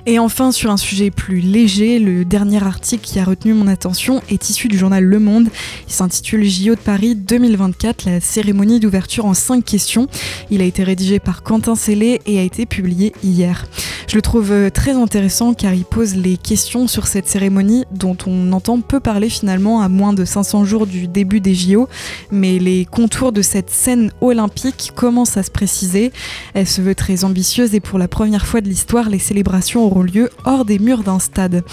Et 0.05 0.19
enfin, 0.19 0.51
sur 0.51 0.71
un 0.71 0.77
sujet 0.77 1.11
plus 1.11 1.39
léger, 1.39 1.99
le 1.99 2.23
dernier 2.25 2.63
article 2.63 3.03
qui 3.03 3.19
a 3.19 3.25
retenu 3.25 3.53
mon 3.53 3.67
attention 3.67 4.21
est 4.29 4.49
issu 4.49 4.67
du 4.69 4.77
journal 4.77 5.03
Le 5.03 5.19
Monde. 5.19 5.49
Il 5.87 5.93
s'intitule 5.93 6.43
JO 6.45 6.75
de 6.75 6.79
Paris 6.79 7.15
2024, 7.15 8.05
la 8.05 8.19
cérémonie 8.21 8.79
d'ouverture 8.79 9.25
en 9.25 9.33
5 9.33 9.63
questions. 9.63 10.07
Il 10.49 10.61
a 10.61 10.65
été 10.65 10.83
rédigé 10.83 11.19
par 11.19 11.43
Quentin 11.43 11.75
Sellé 11.75 12.21
et 12.25 12.39
a 12.39 12.43
été 12.43 12.65
publié 12.65 13.13
hier. 13.23 13.65
Je 14.07 14.15
le 14.15 14.21
trouve 14.21 14.51
euh, 14.51 14.69
très 14.69 14.91
intéressant 14.91 15.53
car 15.53 15.73
il 15.73 15.85
pose 15.85 16.15
les 16.15 16.37
questions 16.37 16.87
sur 16.87 17.07
cette 17.07 17.27
cérémonie 17.27 17.85
dont 17.91 18.17
on 18.27 18.51
entend 18.51 18.79
peu 18.81 18.99
parler 18.99 19.29
finalement 19.29 19.81
à 19.81 19.89
moins 19.89 20.13
de 20.13 20.25
500 20.25 20.65
jours 20.65 20.87
du 20.87 21.07
début 21.07 21.39
des 21.39 21.55
JO, 21.55 21.87
mais 22.31 22.59
les 22.59 22.85
contours 22.85 23.31
de 23.31 23.41
cette 23.41 23.69
scène 23.69 24.11
olympique 24.21 24.91
commencent 24.95 25.37
à 25.37 25.43
se 25.43 25.51
préciser. 25.51 26.11
Elle 26.53 26.67
se 26.67 26.81
veut 26.81 26.95
très 26.95 27.23
ambitieuse 27.23 27.73
et 27.73 27.79
pour 27.79 27.99
la 27.99 28.07
première 28.07 28.45
fois 28.45 28.61
de 28.61 28.67
l'histoire, 28.67 29.09
les 29.09 29.19
célébrations 29.19 29.85
auront 29.85 30.03
lieu 30.03 30.29
hors 30.45 30.65
des 30.65 30.79
murs 30.79 31.03
d'un 31.03 31.19
stade. 31.19 31.63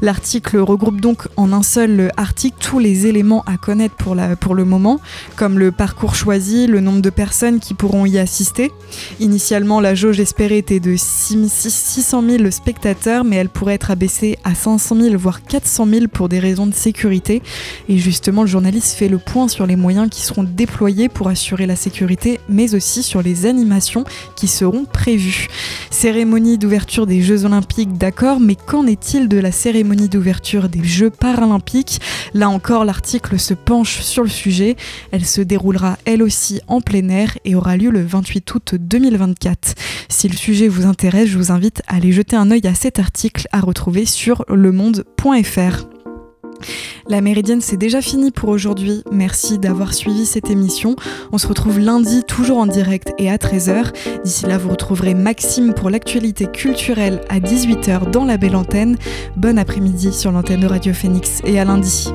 L'article 0.00 0.58
regroupe 0.58 1.00
donc 1.00 1.28
en 1.36 1.52
un 1.52 1.62
seul 1.62 2.10
article 2.16 2.56
tous 2.60 2.78
les 2.78 3.06
éléments 3.06 3.42
à 3.46 3.56
connaître 3.56 3.94
pour, 3.96 4.14
la, 4.14 4.36
pour 4.36 4.54
le 4.54 4.64
moment, 4.64 5.00
comme 5.36 5.58
le 5.58 5.72
parcours 5.72 6.14
choisi, 6.14 6.66
le 6.66 6.80
nombre 6.80 7.02
de 7.02 7.10
personnes 7.10 7.60
qui 7.60 7.74
pourront 7.74 8.06
y 8.06 8.18
assister. 8.18 8.70
Initialement, 9.18 9.80
la 9.80 9.94
jauge 9.94 10.20
espérée 10.20 10.58
était 10.58 10.80
de 10.80 10.96
600 11.80 12.22
000 12.28 12.50
spectateurs, 12.50 13.24
mais 13.24 13.36
elle 13.36 13.48
pourrait 13.48 13.74
être 13.74 13.90
abaissée 13.90 14.38
à 14.44 14.54
500 14.54 14.96
000, 14.96 15.16
voire 15.16 15.42
400 15.42 15.86
000 15.86 16.06
pour 16.12 16.28
des 16.28 16.38
raisons 16.38 16.66
de 16.66 16.74
sécurité. 16.74 17.42
Et 17.88 17.98
justement, 17.98 18.42
le 18.42 18.48
journaliste 18.48 18.92
fait 18.92 19.08
le 19.08 19.18
point 19.18 19.48
sur 19.48 19.66
les 19.66 19.76
moyens 19.76 20.08
qui 20.10 20.20
seront 20.20 20.44
déployés 20.44 21.08
pour 21.08 21.28
assurer 21.28 21.66
la 21.66 21.76
sécurité, 21.76 22.38
mais 22.48 22.74
aussi 22.74 23.02
sur 23.02 23.22
les 23.22 23.46
animations 23.46 24.04
qui 24.36 24.46
seront 24.46 24.84
prévues. 24.84 25.48
Cérémonie 25.90 26.58
d'ouverture 26.58 27.06
des 27.06 27.22
Jeux 27.22 27.44
Olympiques, 27.44 27.96
d'accord, 27.96 28.40
mais 28.40 28.56
qu'en 28.56 28.86
est-il 28.86 29.28
de 29.28 29.38
la 29.38 29.50
cérémonie 29.50 30.08
d'ouverture 30.08 30.68
des 30.68 30.84
Jeux 30.84 31.10
Paralympiques? 31.10 32.00
Là 32.34 32.48
encore, 32.50 32.84
l'article 32.84 33.38
se 33.38 33.54
penche 33.54 34.00
sur 34.00 34.22
le 34.22 34.28
sujet. 34.28 34.76
Elle 35.10 35.24
se 35.24 35.40
déroulera 35.40 35.98
elle 36.04 36.22
aussi 36.22 36.60
en 36.68 36.80
plein 36.80 37.08
air 37.08 37.36
et 37.44 37.54
aura 37.54 37.76
lieu 37.76 37.90
le 37.90 38.04
28 38.04 38.54
août 38.54 38.74
2024. 38.78 39.74
Si 40.08 40.28
le 40.28 40.36
sujet 40.36 40.68
vous 40.68 40.86
intéresse, 40.86 41.28
je 41.28 41.38
vous 41.38 41.50
invite 41.70 41.82
à 41.86 41.96
aller 41.96 42.12
jeter 42.12 42.36
un 42.36 42.50
œil 42.50 42.66
à 42.66 42.74
cet 42.74 42.98
article 42.98 43.46
à 43.52 43.60
retrouver 43.60 44.04
sur 44.04 44.44
lemonde.fr. 44.48 45.86
La 47.08 47.20
Méridienne, 47.20 47.60
c'est 47.60 47.76
déjà 47.76 48.02
fini 48.02 48.30
pour 48.32 48.48
aujourd'hui. 48.48 49.02
Merci 49.12 49.58
d'avoir 49.58 49.94
suivi 49.94 50.26
cette 50.26 50.50
émission. 50.50 50.96
On 51.32 51.38
se 51.38 51.46
retrouve 51.46 51.78
lundi, 51.78 52.24
toujours 52.24 52.58
en 52.58 52.66
direct 52.66 53.12
et 53.18 53.30
à 53.30 53.36
13h. 53.36 53.92
D'ici 54.24 54.46
là, 54.46 54.58
vous 54.58 54.70
retrouverez 54.70 55.14
Maxime 55.14 55.72
pour 55.72 55.90
l'actualité 55.90 56.46
culturelle 56.46 57.20
à 57.28 57.38
18h 57.38 58.10
dans 58.10 58.24
la 58.24 58.36
belle 58.36 58.56
antenne. 58.56 58.96
Bon 59.36 59.58
après-midi 59.58 60.12
sur 60.12 60.32
l'antenne 60.32 60.60
de 60.60 60.66
Radio 60.66 60.92
Phoenix 60.92 61.40
et 61.44 61.58
à 61.60 61.64
lundi. 61.64 62.12